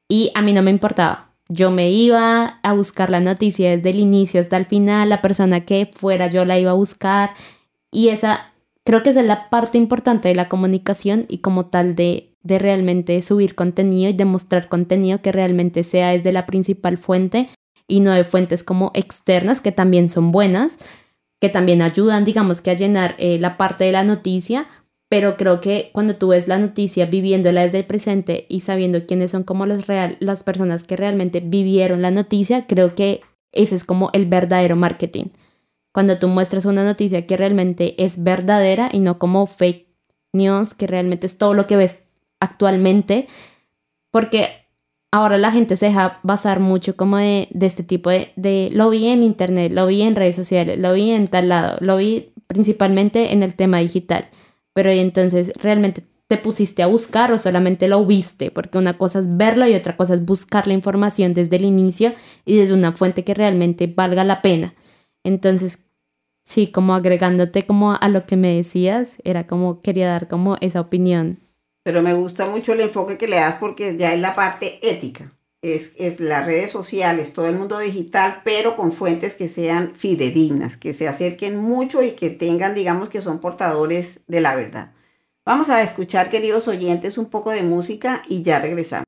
[0.08, 1.34] y a mí no me importaba.
[1.50, 5.66] Yo me iba a buscar la noticia desde el inicio hasta el final, la persona
[5.66, 7.32] que fuera yo la iba a buscar
[7.92, 12.36] y esa creo que es la parte importante de la comunicación y como tal de,
[12.44, 17.50] de realmente subir contenido y demostrar contenido que realmente sea desde la principal fuente
[17.88, 20.78] y no de fuentes como externas que también son buenas,
[21.40, 24.68] que también ayudan, digamos que a llenar eh, la parte de la noticia,
[25.10, 29.32] pero creo que cuando tú ves la noticia viviéndola desde el presente y sabiendo quiénes
[29.32, 33.22] son como los real, las personas que realmente vivieron la noticia, creo que
[33.54, 35.26] ese es como el verdadero marketing.
[35.94, 39.88] Cuando tú muestras una noticia que realmente es verdadera y no como fake
[40.34, 42.04] news, que realmente es todo lo que ves
[42.40, 43.28] actualmente,
[44.12, 44.67] porque
[45.12, 49.08] ahora la gente se deja basar mucho como de, este tipo de, de, lo vi
[49.08, 53.34] en internet, lo vi en redes sociales, lo vi en tal lado, lo vi principalmente
[53.34, 54.30] en el tema digital,
[54.74, 59.38] pero entonces realmente te pusiste a buscar o solamente lo viste, porque una cosa es
[59.38, 62.14] verlo y otra cosa es buscar la información desde el inicio
[62.46, 64.74] y desde una fuente que realmente valga la pena.
[65.24, 65.80] Entonces,
[66.44, 70.82] sí, como agregándote como a lo que me decías, era como quería dar como esa
[70.82, 71.40] opinión.
[71.88, 75.32] Pero me gusta mucho el enfoque que le das porque ya es la parte ética.
[75.62, 80.76] Es, es, las redes sociales, todo el mundo digital, pero con fuentes que sean fidedignas,
[80.76, 84.92] que se acerquen mucho y que tengan, digamos, que son portadores de la verdad.
[85.46, 89.06] Vamos a escuchar, queridos oyentes, un poco de música y ya regresamos.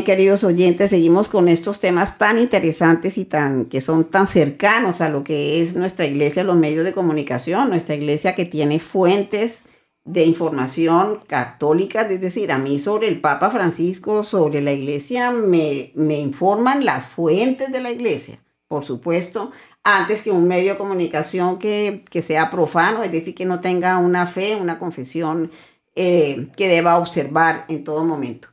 [0.00, 5.00] Bien, queridos oyentes, seguimos con estos temas tan interesantes y tan que son tan cercanos
[5.00, 9.62] a lo que es nuestra iglesia, los medios de comunicación, nuestra iglesia que tiene fuentes
[10.04, 15.92] de información católicas, es decir, a mí sobre el Papa Francisco, sobre la iglesia, me,
[15.94, 19.52] me informan las fuentes de la iglesia, por supuesto,
[19.84, 23.98] antes que un medio de comunicación que, que sea profano, es decir, que no tenga
[23.98, 25.50] una fe, una confesión
[25.94, 28.48] eh, que deba observar en todo momento.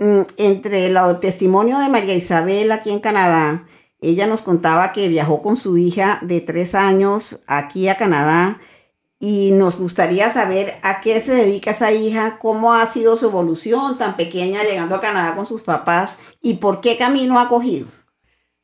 [0.00, 3.66] Mm, entre el testimonio de María Isabel aquí en Canadá,
[4.00, 8.58] ella nos contaba que viajó con su hija de tres años aquí a Canadá
[9.18, 13.98] y nos gustaría saber a qué se dedica esa hija, cómo ha sido su evolución
[13.98, 17.86] tan pequeña llegando a Canadá con sus papás y por qué camino ha cogido.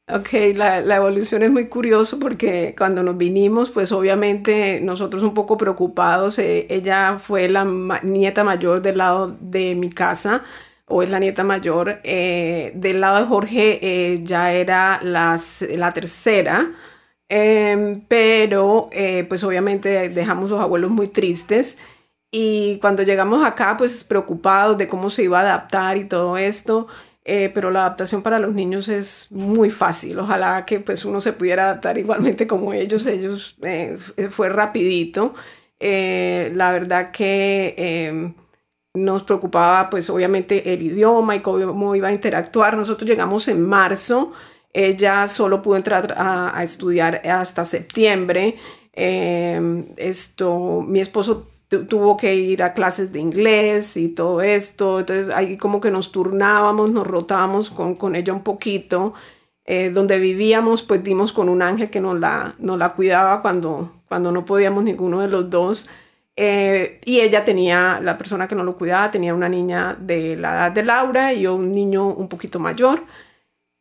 [0.09, 5.57] Ok, la, evolución es muy curioso porque cuando nos vinimos, pues obviamente nosotros un poco
[5.59, 7.65] preocupados, eh, ella fue la
[8.05, 10.45] nieta mayor del lado de mi casa,
[10.87, 15.93] o es la nieta mayor, eh, del lado de Jorge eh, ya era las, la
[15.93, 16.73] tercera,
[17.29, 18.91] em, pero
[19.29, 21.77] pues obviamente dejamos los abuelos muy tristes
[22.31, 26.87] y cuando llegamos acá pues preocupados de cómo se iba a adaptar y todo esto.
[27.29, 30.19] Eh, pero la adaptación para los niños es muy fácil.
[30.21, 33.07] Ojalá que pues uno se pudiera adaptar igualmente como ellos.
[33.07, 33.99] Ellos eh,
[34.31, 35.35] fue rapidito.
[35.81, 38.35] Eh, la verdad que em,
[38.97, 42.77] nos preocupaba pues obviamente el idioma y cómo iba a interactuar.
[42.77, 44.33] Nosotros llegamos en marzo.
[44.73, 48.57] Ella solo pudo entrar a, estudiar hasta septiembre.
[48.93, 51.47] Em, esto, mi esposo
[51.89, 56.13] tuvo que ir a clases de inglés y todo esto, entonces ahí como que nos
[56.13, 59.15] turnábamos, nos rotábamos con, con ella un poquito,
[59.65, 63.93] eh, donde vivíamos pues dimos con un ángel que nos la, nos la cuidaba cuando,
[64.09, 65.89] cuando no podíamos ninguno de los dos.
[66.37, 70.53] Eh, y ella tenía, la persona que nos lo cuidaba, tenía una niña de la
[70.53, 73.05] edad de Laura y yo un niño un poquito mayor.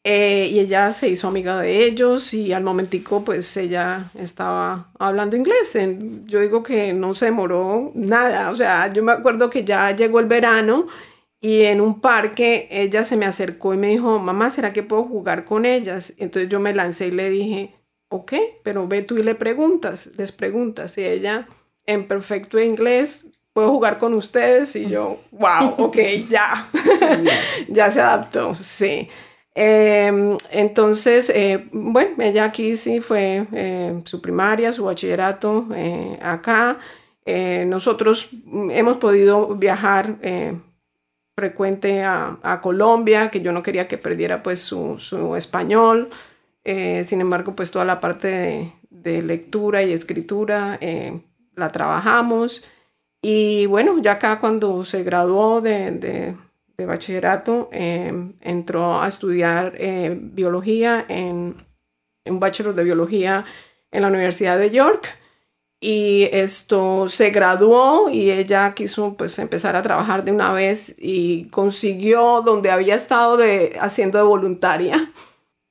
[0.08, 5.36] Eh, y ella se hizo amiga de ellos y al momentico pues ella estaba hablando
[5.36, 5.76] inglés.
[6.26, 10.20] Yo digo que no se demoró nada, o sea, yo me acuerdo que ya llegó
[10.20, 10.88] el verano
[11.42, 15.04] y en un parque ella se me acercó y me dijo, mamá, ¿será que puedo
[15.04, 16.14] jugar con ellas?
[16.18, 17.76] Entonces yo me lancé y le dije,
[18.10, 18.34] ok,
[18.64, 20.98] pero ve tú y le preguntas, les preguntas.
[20.98, 21.48] Y ella
[21.86, 24.76] en perfecto inglés, ¿puedo jugar con ustedes?
[24.76, 25.98] Y yo, wow, ok,
[26.30, 26.70] ya,
[27.68, 29.10] ya se adaptó, sí.
[29.58, 36.78] Em, entonces, eh, bueno, ella aquí sí fue eh, su primaria, su bachillerato eh, acá.
[37.26, 38.30] nosotros
[38.72, 40.18] hemos podido viajar
[41.36, 46.10] frecuente a, Colombia, que yo no quería que perdiera pues su, su español.
[46.64, 50.78] sin embargo, pues toda la parte de, lectura y escritura
[51.56, 52.64] la trabajamos.
[53.22, 56.36] Y bueno, ya acá cuando se graduó de
[56.78, 61.56] de bachillerato, em, entró a estudiar eh, biología en
[62.26, 63.46] un bachelor de biología
[63.92, 65.18] en la Universidad de York
[65.80, 71.46] y esto se graduó y ella quiso pues empezar a trabajar de una vez y
[71.50, 75.08] consiguió donde había estado de, haciendo de voluntaria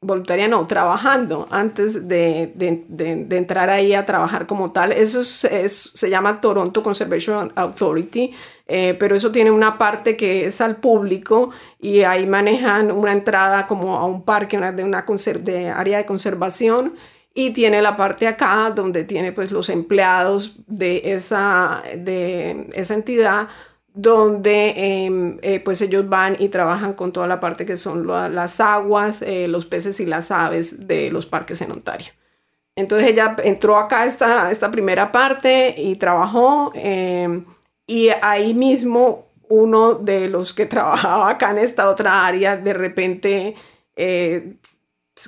[0.04, 2.52] voluntaria no, trabajando antes de,
[3.30, 4.92] entrar ahí a trabajar como tal.
[4.92, 8.32] Eso se llama Toronto Conservation Authority,
[8.66, 11.50] eh, pero eso tiene una parte que es al público
[11.80, 16.06] y ahí manejan una entrada como a un parque, una, de una de área de
[16.06, 16.94] conservación
[17.34, 23.48] y tiene la parte acá donde tiene pues los empleados de esa, de esa entidad
[23.94, 28.60] donde em, eh, pues ellos van y trabajan con toda la parte que son las
[28.60, 32.12] aguas, eh, los peces y las aves de los parques en Ontario.
[32.76, 37.44] Entonces ella entró acá esta, esta primera parte y trabajó em,
[37.86, 43.54] y ahí mismo uno de los que trabajaba acá en esta otra área de repente
[43.94, 44.56] eh,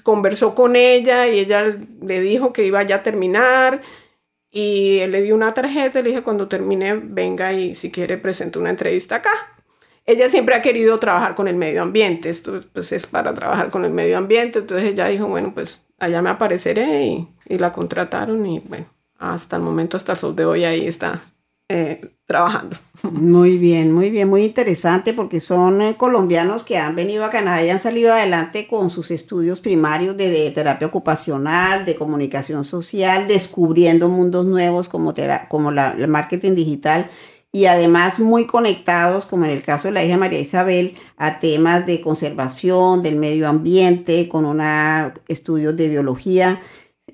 [0.02, 3.80] conversó con ella y ella le dijo que iba ya a terminar
[4.56, 8.58] y él le dio una tarjeta le dije, cuando termine, venga y si quiere presente
[8.58, 9.30] una entrevista acá.
[10.06, 13.84] Ella siempre ha querido trabajar con el medio ambiente, esto pues es para trabajar con
[13.84, 18.46] el medio ambiente, entonces ella dijo, bueno, pues allá me apareceré y, y la contrataron
[18.46, 18.86] y bueno,
[19.18, 21.20] hasta el momento, hasta el sol de hoy ahí está
[21.68, 22.76] eh, trabajando.
[23.12, 27.64] Muy bien, muy bien, muy interesante porque son eh, colombianos que han venido a Canadá
[27.64, 34.08] y han salido adelante con sus estudios primarios de, terapia ocupacional, de comunicación social, descubriendo
[34.08, 35.14] mundos nuevos como,
[35.48, 37.10] como la, el marketing digital
[37.52, 41.86] y además muy conectados, como en el caso de la hija María Isabel, a temas
[41.86, 46.60] de conservación del medio ambiente, con una, estudios de biología.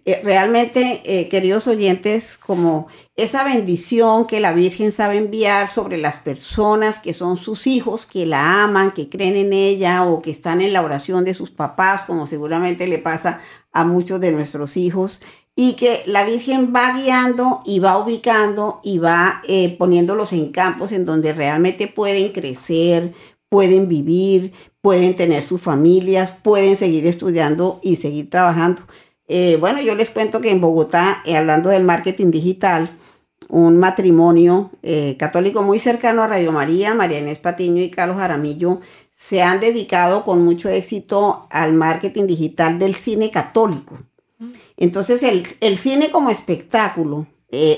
[0.05, 6.19] Eh, realmente, eh, queridos oyentes, como esa bendición que la Virgen sabe enviar sobre las
[6.19, 10.61] personas que son sus hijos, que la aman, que creen en ella o que están
[10.61, 13.41] en la oración de sus papás, como seguramente le pasa
[13.73, 15.23] a muchos de nuestros hijos,
[15.55, 20.91] y que la Virgen va guiando y va ubicando y va eh, poniéndolos en campos
[20.91, 23.13] en donde realmente pueden crecer,
[23.49, 28.83] pueden vivir, pueden tener sus familias, pueden seguir estudiando y seguir trabajando.
[29.35, 32.99] Eh, bueno, yo les cuento que en Bogotá, eh, hablando del marketing digital,
[33.49, 38.81] un matrimonio eh, católico muy cercano a Radio María, María Inés Patiño y Carlos Jaramillo,
[39.11, 44.01] se han dedicado con mucho éxito al marketing digital del cine católico.
[44.77, 47.27] Entonces, el, cine como espectáculo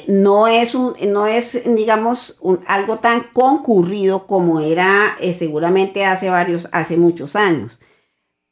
[0.09, 2.37] no, es un, no es, digamos,
[2.67, 7.79] algo tan concurrido como era seguramente hace varios, hace muchos años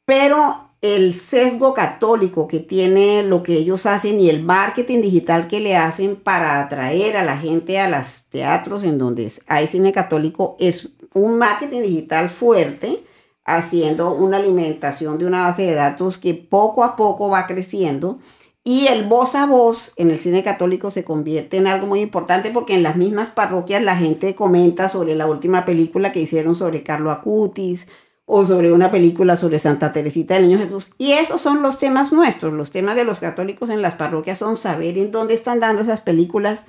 [0.05, 5.61] pero el sesgo católico que tiene lo que ellos hacen y el marketing digital que
[5.61, 10.57] le hacen para atraer a la gente a los teatros en donde hay cine católico
[10.59, 13.03] es un marketing digital fuerte,
[13.45, 18.19] haciendo una alimentación de una base de datos que poco a poco va creciendo.
[18.65, 22.49] Y el voz a voz en el cine católico se convierte en algo muy importante
[22.49, 26.81] porque en las mismas parroquias la gente comenta sobre la última película que hicieron sobre
[26.81, 27.87] Carlo Acutis,
[28.25, 30.91] o sobre una película sobre Santa Teresita del Niño Jesús.
[30.97, 34.55] Y esos son los temas nuestros, los temas de los católicos en las parroquias son
[34.55, 36.63] saber en dónde están dando esas películas.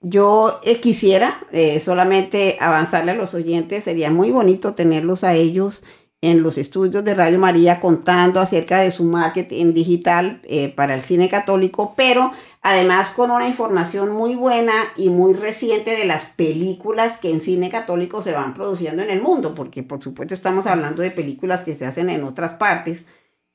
[0.00, 5.84] Yo eh, quisiera eh, solamente avanzarle a los oyentes, sería muy bonito tenerlos a ellos
[6.30, 11.02] en los estudios de Radio María contando acerca de su marketing digital eh, para el
[11.02, 17.18] cine católico, pero además con una información muy buena y muy reciente de las películas
[17.18, 21.00] que en cine católico se van produciendo en el mundo, porque por supuesto estamos hablando
[21.00, 23.06] de películas que se hacen en otras partes,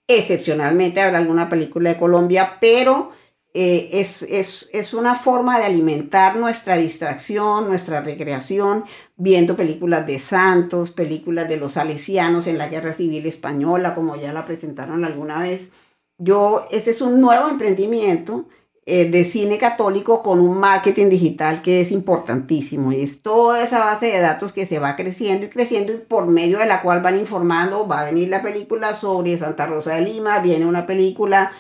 [0.08, 3.12] excepcionalmente habrá alguna película de Colombia, pero
[3.54, 8.86] eh, es, es, es, una forma de alimentar nuestra distracción, nuestra recreación,
[9.18, 14.32] viendo películas de santos, películas de los salesianos en la Guerra Civil Española, como ya
[14.32, 15.70] la presentaron alguna vez.
[16.18, 18.48] Yo, este es un nuevo emprendimiento
[18.86, 22.92] eh, de cine católico con un marketing digital que es importantísimo.
[22.92, 26.28] Y es toda esa base de datos que se va creciendo y creciendo y por
[26.28, 30.02] medio de la cual van informando, va a venir la película sobre Santa Rosa de
[30.02, 31.52] Lima, viene una película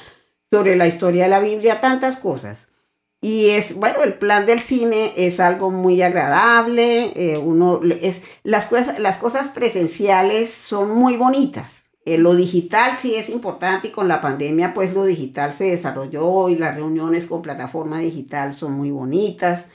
[0.51, 2.67] sobre la historia de la Biblia, tantas cosas.
[3.21, 8.65] Y es, bueno, el plan del cine es algo muy agradable, eh, uno, es, las,
[8.65, 11.83] cosas, las cosas presenciales son muy bonitas.
[12.03, 16.49] Eh, lo digital sí es importante y con la pandemia pues lo digital se desarrolló
[16.49, 19.65] y las reuniones con plataforma digital son muy bonitas,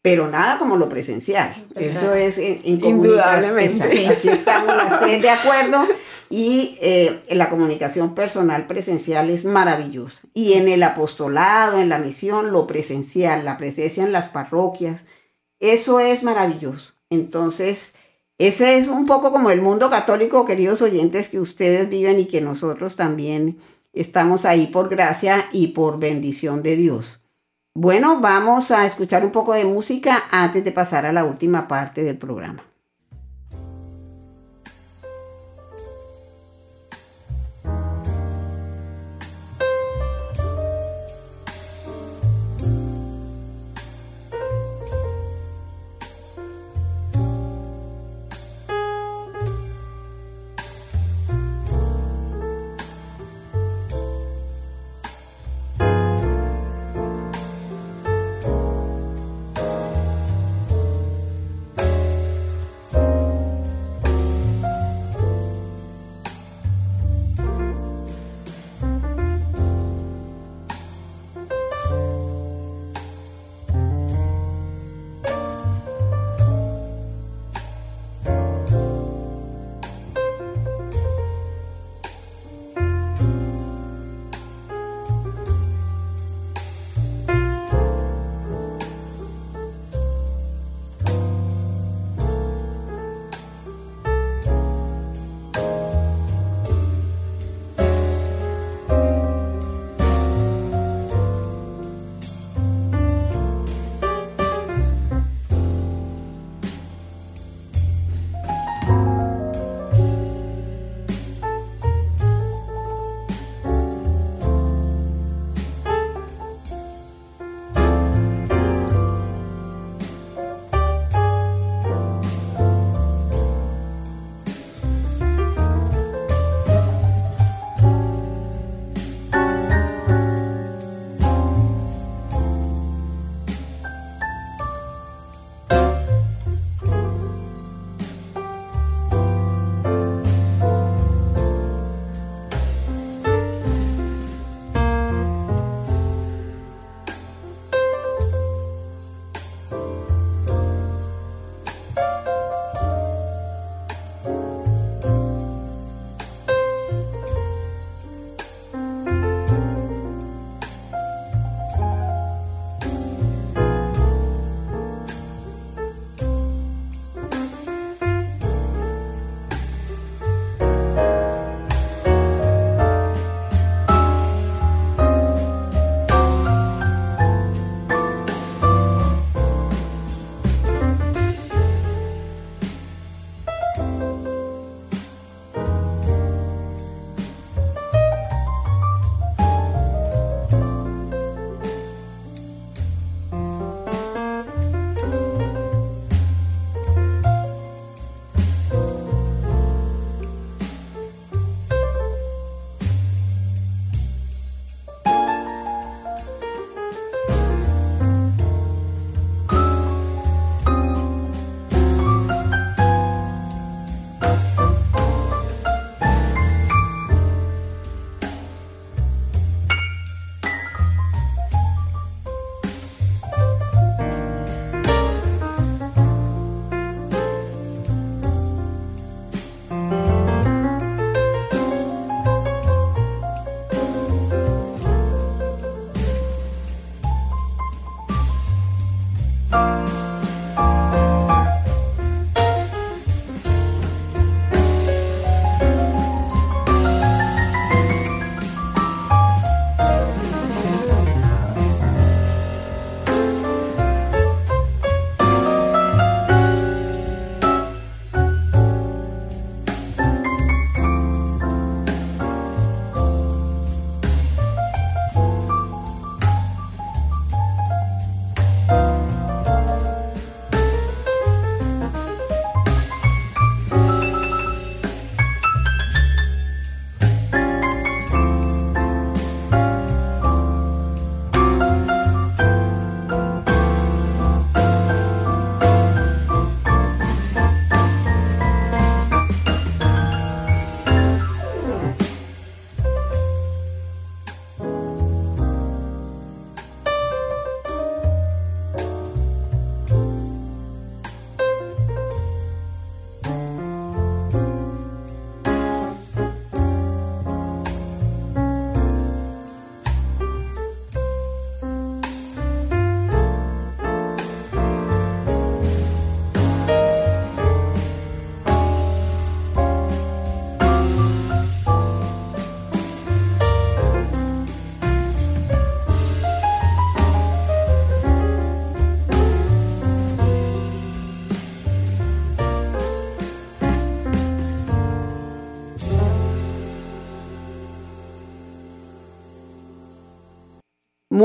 [0.00, 1.54] pero nada como lo presencial.
[1.76, 4.08] Eso es indudablemente.
[4.08, 5.86] Aquí estamos las tres de acuerdo
[6.30, 10.22] y eh, la comunicación personal presencial es maravillosa.
[10.34, 15.04] Y en el apostolado, en la misión, lo presencial, la presencia en las parroquias,
[15.60, 16.94] eso es maravilloso.
[17.10, 17.92] Entonces,
[18.38, 22.40] ese es un poco como el mundo católico, queridos oyentes, que ustedes viven y que
[22.40, 23.58] nosotros también
[23.92, 27.20] estamos ahí por gracia y por bendición de Dios.
[27.74, 32.02] Bueno, vamos a escuchar un poco de música antes de pasar a la última parte
[32.02, 32.64] del programa.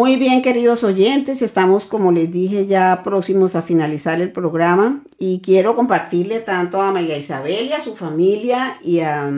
[0.10, 5.40] Muy bien, queridos oyentes, estamos, como les dije, ya próximos a finalizar el programa y
[5.42, 9.32] quiero compartirle tanto a María Isabel y a su familia y a,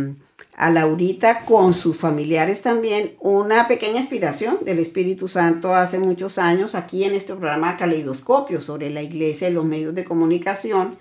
[0.58, 7.04] Laurita con sus familiares también una pequeña inspiración del Espíritu Santo hace muchos años aquí
[7.04, 10.98] en este programa Caleidoscopio sobre la iglesia y los medios de comunicación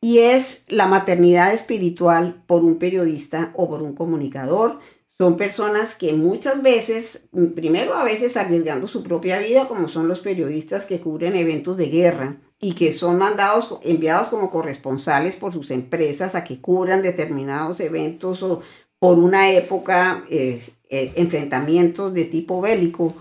[0.00, 4.80] y es la maternidad espiritual por un periodista o por un comunicador
[5.22, 7.22] son personas que muchas veces,
[7.54, 11.86] primero a veces arriesgando su propia vida, como son los periodistas que cubren eventos de
[11.86, 17.78] guerra y que son mandados, enviados como corresponsales por sus empresas a que cubran determinados
[17.78, 18.62] eventos o
[18.98, 20.60] por una época, eh,
[20.90, 23.14] eh, enfrentamientos de tipo bélico,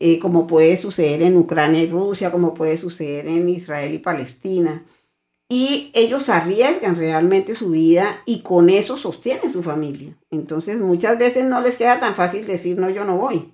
[0.00, 4.84] eh, como puede suceder en Ucrania y Rusia, como puede suceder en Israel y Palestina
[5.48, 10.16] y ellos arriesgan realmente su vida y con eso sostienen su familia.
[10.30, 13.52] Entonces muchas veces no les queda tan fácil decir, no, yo no voy.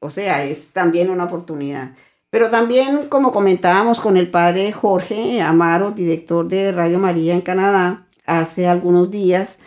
[0.00, 1.92] O sea, es también una oportunidad.
[2.30, 8.06] Pero también, como comentábamos con el padre Jorge Amaro, director de Radio María en Canadá,
[8.26, 9.58] hace algunos días,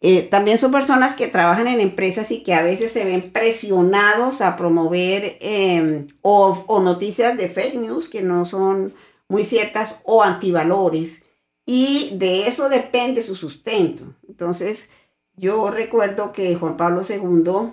[0.00, 4.42] eh, también son personas que trabajan en empresas y que a veces se ven presionados
[4.42, 8.94] a promover em, o noticias de fake news que no son
[9.28, 11.22] muy ciertas o antivalores
[11.66, 14.04] y de eso depende su sustento.
[14.28, 14.88] Entonces,
[15.36, 17.72] yo recuerdo que Juan Pablo II,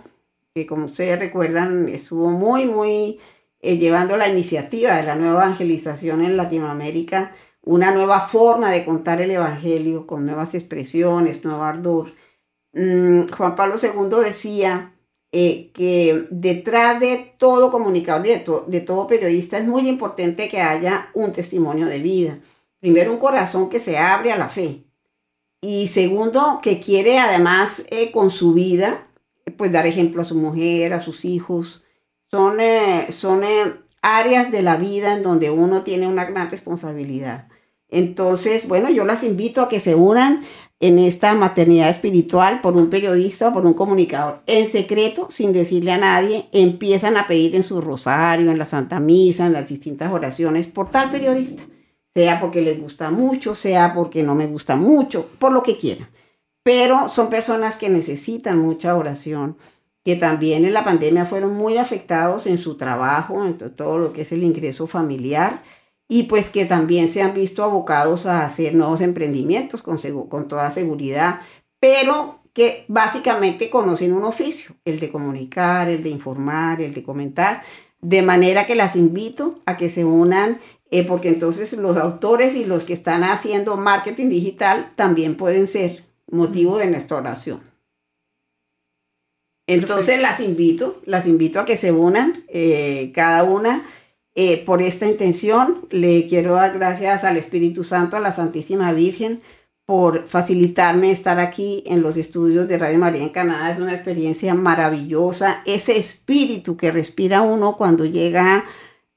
[0.54, 3.20] que como ustedes recuerdan, estuvo muy, muy
[3.60, 9.22] eh, llevando la iniciativa de la nueva evangelización en Latinoamérica, una nueva forma de contar
[9.22, 12.14] el Evangelio con nuevas expresiones, nuevo ardor.
[12.74, 14.94] Mm, Juan Pablo II decía
[15.34, 21.32] eh, que detrás de todo comunicador, de, todo periodista, es muy importante que haya un
[21.32, 22.40] testimonio de vida.
[22.80, 24.84] Primero, un corazón que se abre a la fe.
[25.62, 29.08] Y segundo, que quiere además eh, con su vida,
[29.58, 31.84] pues dar ejemplo a su mujer, a sus hijos.
[32.30, 33.44] Son, eh, son
[34.02, 37.48] áreas de la vida en donde uno tiene una gran responsabilidad.
[37.88, 40.44] Entonces, bueno, yo las invito a que se unan
[40.82, 44.42] en esta maternidad espiritual por un periodista o por un comunicador.
[44.48, 49.00] En secreto, sin decirle a nadie, empiezan a pedir en su rosario, en la Santa
[49.00, 51.64] Misa, en las distintas oraciones, por tal periodista.
[52.16, 56.10] Sea porque les gusta mucho, sea porque no me gusta mucho, por lo que quieran.
[56.64, 59.58] Pero son personas que necesitan mucha oración,
[60.04, 64.24] que también en la pandemia fueron muy afectados en su trabajo, en todo lo que
[64.24, 65.62] es el ingreso familiar
[66.14, 69.98] y pues que también se han visto abocados a hacer nuevos emprendimientos con,
[70.28, 71.40] con toda seguridad,
[71.80, 77.64] pero que básicamente conocen un oficio, el de comunicar, el de informar, el de comentar,
[78.02, 80.60] de manera que las invito a que se unan,
[80.90, 86.04] eh, porque entonces los autores y los que están haciendo marketing digital también pueden ser
[86.30, 87.62] motivo de nuestra oración.
[89.66, 93.86] Entonces las invito, las invito a que se unan, eh, cada una
[94.36, 99.42] eh, por esta intención le quiero dar gracias al Espíritu Santo, a la Santísima Virgen,
[99.86, 103.70] por facilitarme estar aquí en los estudios de Radio María en Canadá.
[103.72, 105.62] Es una experiencia maravillosa.
[105.66, 108.64] Ese espíritu que respira uno cuando llega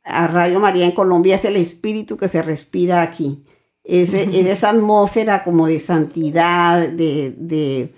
[0.02, 3.44] a Radio María en Colombia es el espíritu que se respira aquí.
[3.86, 7.92] Es, esa atmósfera como de santidad, de, de,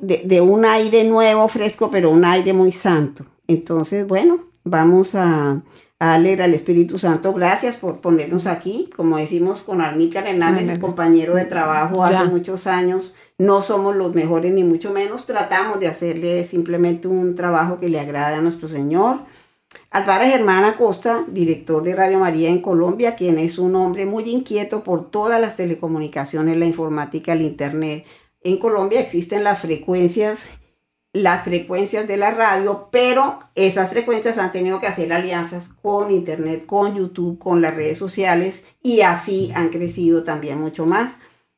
[0.00, 3.24] de un aire nuevo, fresco, pero un aire muy santo.
[3.48, 5.60] Entonces, bueno, vamos a
[5.98, 8.88] a leer al Espíritu Santo, gracias por ponernos aquí.
[8.94, 14.52] Como decimos con Armícar Hernández, compañero de trabajo hace muchos años, no somos los mejores
[14.52, 19.20] ni mucho menos, tratamos de hacerle simplemente un trabajo que le agrade a nuestro Señor.
[19.90, 24.24] Al padre Germán Acosta, director de Radio María en Colombia, quien es un hombre muy
[24.24, 28.04] inquieto por todas las telecomunicaciones, la informática, el Internet.
[28.42, 30.46] En Colombia existen las frecuencias
[31.12, 36.66] las frecuencias de la radio, pero esas frecuencias han tenido que hacer alianzas con Internet,
[36.66, 41.16] con YouTube, con las redes sociales y así han crecido también mucho más.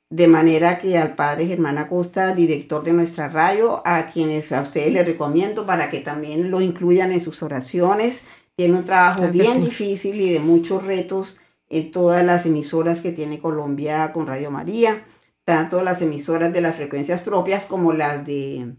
[0.09, 4.93] De manera que al padre Germán Acosta, director de nuestra radio, a quienes a ustedes
[4.93, 8.25] les recomiendo para que también lo incluyan en sus oraciones.
[8.57, 11.37] Tiene un trabajo bien difícil y de muchos retos
[11.69, 15.05] en todas las emisoras que tiene Colombia con Radio María,
[15.45, 18.75] tanto las emisoras de las frecuencias propias como las de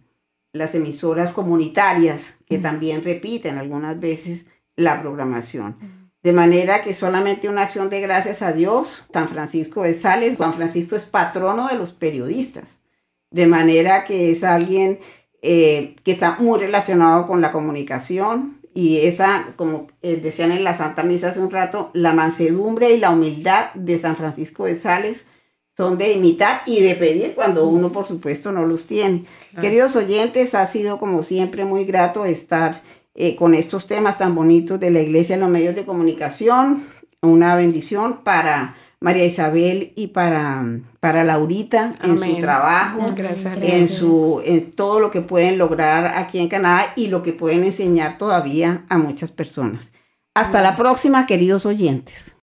[0.53, 4.45] las emisoras comunitarias que también repiten algunas veces
[4.75, 5.77] la programación.
[6.23, 10.53] De manera que solamente una acción de gracias a Dios, San Francisco de Sales, Juan
[10.53, 12.77] Francisco es patrono de los periodistas,
[13.31, 14.99] de manera que es alguien
[15.41, 20.77] eh, que está muy relacionado con la comunicación y esa, como eh, decían en la
[20.77, 25.25] Santa Misa hace un rato, la mansedumbre y la humildad de San Francisco de Sales
[25.75, 29.23] son de imitar y de pedir cuando uno, por supuesto, no los tiene.
[29.59, 32.81] Queridos oyentes, ha sido como siempre muy grato estar
[33.15, 36.83] eh, con estos temas tan bonitos de la iglesia en los medios de comunicación.
[37.21, 40.63] Una bendición para María Isabel y para,
[40.99, 42.99] para Laurita en su trabajo,
[43.61, 47.63] en, su, en todo lo que pueden lograr aquí en Canadá y lo que pueden
[47.63, 49.89] enseñar todavía a muchas personas.
[50.35, 52.33] Hasta la próxima, queridos oyentes.